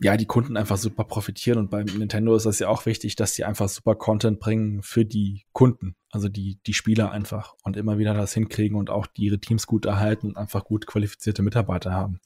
[0.00, 1.58] ja, die Kunden einfach super profitieren.
[1.58, 5.04] Und beim Nintendo ist das ja auch wichtig, dass sie einfach super Content bringen für
[5.04, 9.38] die Kunden, also die, die Spieler einfach und immer wieder das hinkriegen und auch ihre
[9.38, 12.20] Teams gut erhalten und einfach gut qualifizierte Mitarbeiter haben.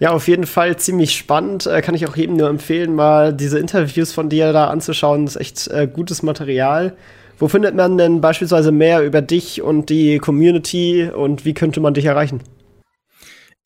[0.00, 1.66] Ja, auf jeden Fall ziemlich spannend.
[1.66, 5.26] Äh, kann ich auch jedem nur empfehlen, mal diese Interviews von dir da anzuschauen.
[5.26, 6.96] Das ist echt äh, gutes Material.
[7.38, 11.94] Wo findet man denn beispielsweise mehr über dich und die Community und wie könnte man
[11.94, 12.42] dich erreichen?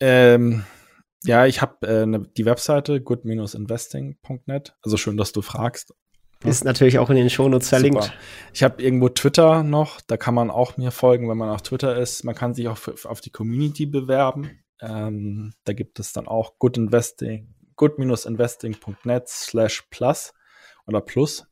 [0.00, 0.64] Ähm,
[1.24, 4.74] ja, ich habe äh, ne, die Webseite good-investing.net.
[4.82, 5.94] Also schön, dass du fragst.
[6.44, 8.02] Ist natürlich auch in den Shownotes verlinkt.
[8.02, 8.14] Super.
[8.52, 11.96] Ich habe irgendwo Twitter noch, da kann man auch mir folgen, wenn man auf Twitter
[11.96, 12.24] ist.
[12.24, 14.50] Man kann sich auch auf die Community bewerben.
[14.82, 20.34] Ähm, da gibt es dann auch Good Investing, good-investing.net slash plus
[20.86, 21.46] oder plus.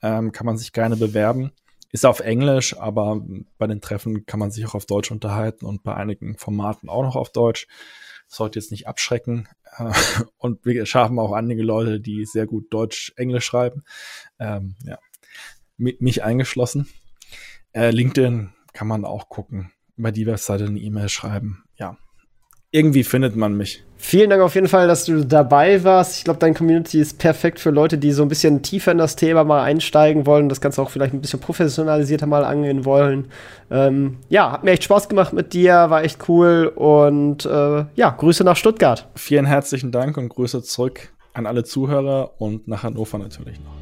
[0.00, 1.52] Ähm, kann man sich gerne bewerben.
[1.90, 3.20] Ist auf Englisch, aber
[3.58, 7.02] bei den Treffen kann man sich auch auf Deutsch unterhalten und bei einigen Formaten auch
[7.02, 7.66] noch auf Deutsch.
[8.28, 9.46] sollte jetzt nicht abschrecken.
[10.38, 13.84] Und wir schaffen auch einige Leute, die sehr gut Deutsch-Englisch schreiben.
[14.38, 14.98] Ähm, ja.
[15.76, 16.88] Mich eingeschlossen.
[17.72, 19.70] Äh, LinkedIn kann man auch gucken.
[19.96, 21.64] Über die Webseite eine E-Mail schreiben.
[21.76, 21.98] Ja,
[22.72, 23.84] irgendwie findet man mich.
[23.98, 26.18] Vielen Dank auf jeden Fall, dass du dabei warst.
[26.18, 29.14] Ich glaube, deine Community ist perfekt für Leute, die so ein bisschen tiefer in das
[29.14, 33.26] Thema mal einsteigen wollen, das Ganze auch vielleicht ein bisschen professionalisierter mal angehen wollen.
[33.70, 38.10] Ähm, ja, hat mir echt Spaß gemacht mit dir, war echt cool und äh, ja,
[38.10, 39.06] Grüße nach Stuttgart.
[39.14, 43.81] Vielen herzlichen Dank und Grüße zurück an alle Zuhörer und nach Hannover natürlich noch.